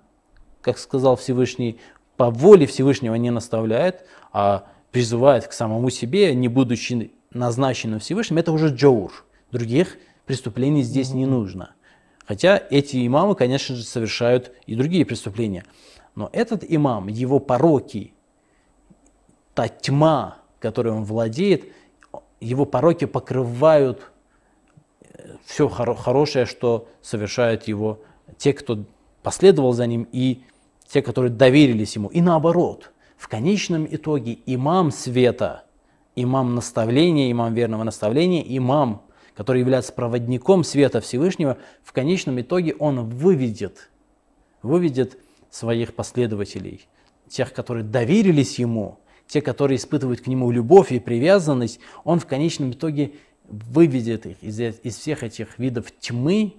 как 0.61 0.77
сказал 0.77 1.15
Всевышний, 1.17 1.79
по 2.23 2.31
воле 2.31 2.67
Всевышнего 2.67 3.17
не 3.17 3.31
наставляет, 3.31 4.07
а 4.33 4.69
призывает 4.93 5.49
к 5.49 5.53
самому 5.53 5.91
себе, 5.91 6.33
не 6.37 6.47
будучи 6.47 7.11
назначенным 7.33 7.99
Всевышним, 7.99 8.39
это 8.39 8.53
уже 8.53 8.69
джаур. 8.69 9.25
Других 9.51 9.99
преступлений 10.25 10.85
здесь 10.85 11.11
mm-hmm. 11.11 11.17
не 11.17 11.27
нужно. 11.27 11.75
Хотя 12.25 12.63
эти 12.71 13.05
имамы, 13.05 13.35
конечно 13.35 13.75
же, 13.75 13.83
совершают 13.83 14.53
и 14.67 14.77
другие 14.77 15.05
преступления. 15.05 15.65
Но 16.15 16.31
этот 16.33 16.63
имам, 16.63 17.09
его 17.09 17.41
пороки, 17.41 18.15
та 19.55 19.67
тьма, 19.67 20.39
которой 20.61 20.93
он 20.93 21.03
владеет, 21.03 21.65
его 22.39 22.67
пороки 22.67 23.07
покрывают 23.07 24.13
э, 25.01 25.39
все 25.45 25.67
хоро- 25.67 25.97
хорошее, 25.97 26.47
что 26.47 26.89
совершают 27.01 27.67
его 27.67 27.99
те, 28.39 28.53
кто 28.53 28.85
последовал 29.25 29.73
за 29.73 29.89
ним, 29.89 30.07
и 30.13 30.45
те, 30.93 31.03
которые 31.03 31.31
доверились 31.31 31.95
ему. 31.97 32.09
И 32.09 32.21
наоборот, 32.21 32.93
в 33.17 33.29
конечном 33.29 33.87
итоге 33.91 34.39
имам 34.47 34.91
света– 34.91 35.65
имам 36.17 36.55
наставления, 36.55 37.31
имам 37.31 37.55
верного 37.55 37.85
наставления, 37.85 38.45
имам, 38.47 39.03
который 39.35 39.61
является 39.61 39.93
проводником 39.93 40.65
света 40.65 41.01
Всевышнего, 41.01 41.59
в 41.83 41.93
конечном 41.93 42.41
итоге 42.41 42.75
он 42.75 43.09
выведет, 43.09 43.91
выведет 44.63 45.19
своих 45.51 45.95
последователей, 45.95 46.87
тех, 47.29 47.53
которые 47.53 47.85
доверились 47.85 48.59
ему, 48.59 48.99
те, 49.27 49.41
которые 49.41 49.77
испытывают 49.77 50.21
к 50.21 50.27
нему 50.27 50.51
любовь 50.51 50.93
и 50.93 51.01
привязанность, 51.01 51.81
он 52.05 52.21
в 52.21 52.27
конечном 52.27 52.73
итоге 52.73 53.15
выведет 53.49 54.27
их 54.27 54.43
из, 54.43 54.61
из 54.61 54.97
всех 54.97 55.23
этих 55.23 55.59
видов 55.59 55.87
тьмы 55.99 56.55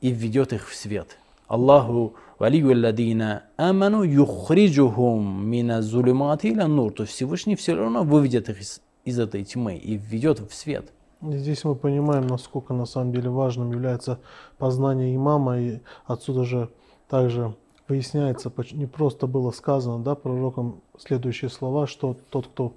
и 0.00 0.10
введет 0.10 0.52
их 0.52 0.68
в 0.68 0.74
свет. 0.74 1.18
Аллаху 1.46 2.14
валию 2.42 2.74
ладина 2.74 3.44
аману 3.56 4.02
юхриджухум 4.02 5.46
мина 5.46 5.80
зулимати 5.80 6.48
ила 6.48 6.66
нур. 6.66 6.92
То 6.92 7.04
есть 7.04 7.14
Всевышний 7.14 7.54
все 7.54 7.76
равно 7.76 8.02
выведет 8.02 8.48
их 8.48 8.60
из, 8.60 8.82
из 9.04 9.20
этой 9.20 9.44
тьмы 9.44 9.76
и 9.76 9.96
введет 9.96 10.40
в 10.40 10.52
свет. 10.52 10.92
Здесь 11.22 11.62
мы 11.62 11.76
понимаем, 11.76 12.26
насколько 12.26 12.74
на 12.74 12.84
самом 12.84 13.12
деле 13.12 13.30
важным 13.30 13.70
является 13.70 14.18
познание 14.58 15.14
имама, 15.14 15.60
и 15.60 15.78
отсюда 16.04 16.42
же 16.42 16.68
также 17.08 17.54
выясняется, 17.86 18.52
не 18.72 18.86
просто 18.86 19.28
было 19.28 19.52
сказано 19.52 20.02
да, 20.02 20.16
пророком 20.16 20.80
следующие 20.98 21.48
слова, 21.48 21.86
что 21.86 22.16
тот, 22.30 22.48
кто 22.48 22.72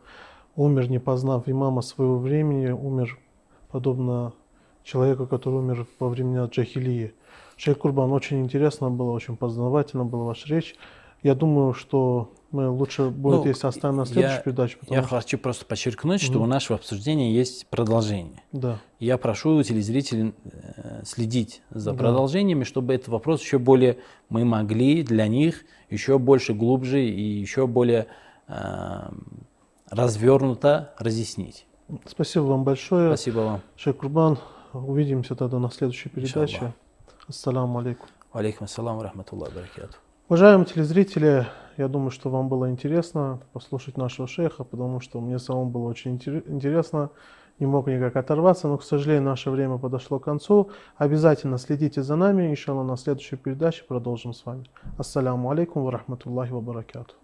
умер, 0.55 0.91
не 0.91 0.99
познав 0.99 1.49
имама 1.49 1.81
своего 1.81 2.19
времени, 2.19 2.69
умер 2.69 3.17
подобно 3.71 4.33
человеку, 4.83 5.25
который 5.25 5.55
умер 5.55 5.87
во 5.97 6.09
времена 6.09 6.45
джахилии. 6.45 7.15
Шейх 7.57 7.77
Курбан, 7.77 8.11
очень 8.11 8.41
интересно 8.41 8.89
было, 8.89 9.11
очень 9.11 9.37
познавательно 9.37 10.05
была 10.05 10.25
ваша 10.25 10.47
речь. 10.47 10.75
Я 11.23 11.33
думаю, 11.33 11.73
что 11.73 12.31
мы 12.51 12.69
лучше 12.69 13.09
будет, 13.09 13.43
ну, 13.43 13.45
если 13.45 13.67
оставим 13.67 13.97
на 13.97 14.05
следующую 14.05 14.37
я, 14.37 14.41
передачу. 14.43 14.77
Я 14.89 15.01
что... 15.01 15.09
хочу 15.09 15.37
просто 15.37 15.65
подчеркнуть, 15.65 16.21
что 16.21 16.39
mm 16.39 16.43
у 16.43 16.45
нашего 16.45 16.77
обсуждения 16.77 17.33
есть 17.33 17.67
продолжение. 17.67 18.43
Да. 18.51 18.79
Я 18.99 19.17
прошу 19.17 19.61
телезрителей 19.63 20.33
э, 20.43 21.01
следить 21.03 21.61
за 21.69 21.91
да. 21.91 21.97
продолжениями, 21.97 22.63
чтобы 22.63 22.93
этот 22.93 23.09
вопрос 23.09 23.41
еще 23.41 23.57
более 23.57 23.97
мы 24.29 24.45
могли 24.45 25.03
для 25.03 25.27
них 25.27 25.65
еще 25.89 26.17
больше 26.19 26.53
глубже 26.53 27.03
и 27.03 27.21
еще 27.21 27.67
более 27.67 28.07
э, 28.47 29.09
развернуто 29.89 30.93
разъяснить. 30.97 31.65
Спасибо 32.05 32.43
вам 32.43 32.63
большое. 32.63 33.09
Спасибо 33.09 33.39
вам. 33.39 33.61
Шейх 33.75 33.97
Курбан, 33.97 34.37
увидимся 34.73 35.35
тогда 35.35 35.59
на 35.59 35.69
следующей 35.69 36.09
передаче. 36.09 36.55
Иншаллах. 36.55 36.73
Ассаламу 37.27 37.79
алейкум. 37.79 38.07
Алейкум 38.33 38.65
ассалам 38.65 39.01
рахматуллах 39.01 39.51
баракату. 39.51 39.97
Уважаемые 40.29 40.67
телезрители, 40.67 41.47
я 41.75 41.87
думаю, 41.87 42.11
что 42.11 42.29
вам 42.29 42.49
было 42.49 42.69
интересно 42.69 43.39
послушать 43.51 43.97
нашего 43.97 44.27
шейха, 44.27 44.63
потому 44.63 44.99
что 44.99 45.19
мне 45.21 45.39
самому 45.39 45.71
было 45.71 45.87
очень 45.87 46.11
интересно, 46.13 47.09
не 47.57 47.65
мог 47.65 47.87
никак 47.87 48.15
оторваться, 48.15 48.67
но, 48.67 48.77
к 48.77 48.83
сожалению, 48.83 49.23
наше 49.23 49.49
время 49.49 49.79
подошло 49.79 50.19
к 50.19 50.25
концу. 50.25 50.69
Обязательно 50.97 51.57
следите 51.57 52.03
за 52.03 52.15
нами, 52.15 52.51
иншаллах, 52.51 52.85
на 52.85 52.95
следующей 52.95 53.37
передаче 53.37 53.85
продолжим 53.85 54.31
с 54.31 54.45
вами. 54.45 54.65
Ассаламу 54.99 55.49
алейкум 55.49 55.83
ва 55.83 55.91
рахматуллахи 55.93 56.51
ва 56.51 56.61
баракату. 56.61 57.15